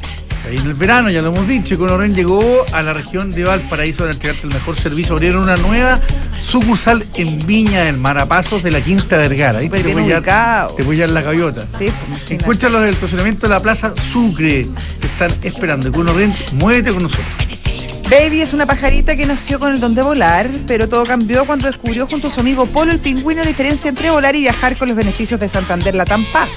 en 0.51 0.67
el 0.67 0.75
verano, 0.75 1.11
ya 1.11 1.21
lo 1.21 1.29
hemos 1.29 1.47
dicho, 1.47 1.77
Conorren 1.77 2.15
llegó 2.15 2.65
a 2.73 2.83
la 2.83 2.95
región 2.95 3.31
de 3.31 3.45
Valparaíso 3.45 3.99
para 3.99 4.13
entregarte 4.13 4.47
el 4.47 4.55
mejor 4.55 4.77
servicio. 4.77 5.15
Abrieron 5.15 5.43
una 5.43 5.57
nueva 5.57 6.01
sucursal 6.43 7.07
en 7.15 7.47
Viña 7.47 7.85
del 7.85 7.99
Mar, 7.99 8.19
a 8.19 8.27
pasos 8.27 8.63
de 8.63 8.71
la 8.71 8.81
Quinta 8.81 9.17
Vergara. 9.17 9.59
Ahí 9.59 9.69
te 9.69 9.83
voy, 9.93 10.11
a, 10.11 10.69
te 10.75 10.83
voy 10.83 10.97
a 10.97 11.01
dar 11.01 11.11
la 11.11 11.23
gaviota. 11.23 11.67
Sí, 11.79 11.91
pues, 12.09 12.31
Encuéntralos 12.31 12.81
en 12.81 12.89
el 12.89 12.95
estacionamiento 12.95 13.47
de 13.47 13.55
la 13.55 13.61
Plaza 13.61 13.93
Sucre. 14.11 14.67
Te 15.01 15.07
están 15.07 15.31
esperando. 15.43 15.93
Conorren, 15.93 16.35
muévete 16.55 16.93
con 16.93 17.03
nosotros. 17.03 17.27
Baby 18.11 18.41
es 18.41 18.55
una 18.55 18.65
pajarita 18.65 19.17
que 19.17 19.27
nació 19.27 19.59
con 19.59 19.75
el 19.75 19.81
don 19.81 19.95
de 19.95 20.01
volar, 20.01 20.49
pero 20.67 20.89
todo 20.89 21.05
cambió 21.05 21.45
cuando 21.45 21.67
descubrió 21.67 22.07
junto 22.07 22.29
a 22.29 22.31
su 22.31 22.41
amigo 22.41 22.65
Polo 22.65 22.91
el 22.91 23.01
pingüino 23.01 23.43
la 23.43 23.49
diferencia 23.49 23.91
entre 23.91 24.09
volar 24.09 24.35
y 24.35 24.41
viajar 24.41 24.79
con 24.79 24.89
los 24.89 24.97
beneficios 24.97 25.39
de 25.39 25.47
Santander 25.47 25.95
Latam 25.95 26.25
Paz. 26.33 26.49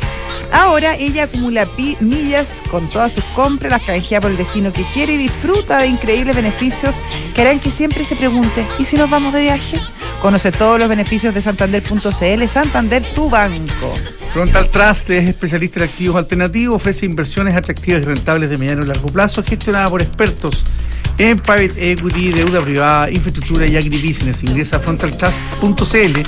Ahora 0.54 0.96
ella 0.96 1.24
acumula 1.24 1.68
millas 2.00 2.64
con 2.72 2.90
todas 2.90 3.12
sus 3.12 3.26
compras, 3.36 3.70
las 3.70 3.82
canjea 3.82 4.22
por 4.22 4.32
el 4.32 4.38
destino 4.38 4.72
que 4.72 4.86
quiere 4.94 5.16
y 5.16 5.18
disfruta 5.18 5.80
de 5.80 5.88
increíbles 5.88 6.38
beneficios 6.38 6.96
que 7.36 7.42
harán 7.42 7.60
que 7.60 7.70
siempre 7.70 8.06
se 8.06 8.16
pregunte, 8.16 8.66
¿y 8.80 8.86
si 8.86 8.96
nos 8.96 9.10
vamos 9.10 9.34
de 9.34 9.42
viaje? 9.42 9.78
Conoce 10.22 10.54
todos 10.54 10.80
los 10.80 10.88
beneficios 10.88 11.34
de 11.34 11.42
Santander.cl, 11.42 12.48
Santander, 12.48 13.04
tu 13.14 13.30
banco. 13.30 13.92
Frontal 14.32 14.70
Trust 14.70 15.10
es 15.10 15.28
especialista 15.28 15.82
en 15.82 15.90
activos 15.90 16.16
alternativos, 16.16 16.78
ofrece 16.78 17.06
inversiones 17.06 17.58
atractivas 17.58 18.04
y 18.04 18.06
rentables 18.06 18.50
de 18.50 18.58
mediano 18.58 18.86
y 18.86 18.88
largo 18.88 19.10
plazo, 19.10 19.44
gestionada 19.44 19.90
por 19.90 20.02
expertos 20.02 20.64
en 21.22 21.40
Private 21.40 21.92
Equity, 21.92 22.32
deuda 22.32 22.62
privada, 22.62 23.10
infraestructura 23.12 23.68
y 23.68 23.78
agribusiness. 23.78 24.44
Ingresa 24.44 24.78
a 24.78 24.80
frontaltrust.cl, 24.80 26.20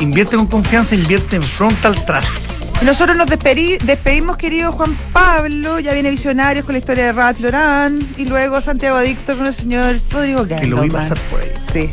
invierte 0.00 0.36
con 0.36 0.46
confianza, 0.46 0.94
invierte 0.94 1.36
en 1.36 1.42
Frontal 1.42 1.94
Trust. 2.04 2.34
Nosotros 2.82 3.16
nos 3.16 3.26
despedimos, 3.26 4.36
querido 4.38 4.72
Juan 4.72 4.96
Pablo. 5.12 5.78
Ya 5.80 5.92
viene 5.92 6.10
Visionarios 6.10 6.64
con 6.64 6.72
la 6.72 6.78
historia 6.78 7.06
de 7.06 7.12
Ralph 7.12 7.38
Lauren. 7.40 8.08
Y 8.16 8.24
luego 8.24 8.60
Santiago 8.60 8.96
Adicto 8.96 9.36
con 9.36 9.46
el 9.46 9.54
señor 9.54 10.00
Rodrigo 10.10 10.40
Gálvez. 10.40 10.60
Que 10.60 10.66
lo 10.66 10.80
vi 10.82 10.90
pasar 10.90 11.18
por 11.30 11.40
ahí. 11.40 11.52
Sí. 11.72 11.90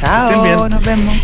Chao, 0.00 0.68
nos 0.68 0.82
vemos. 0.84 1.14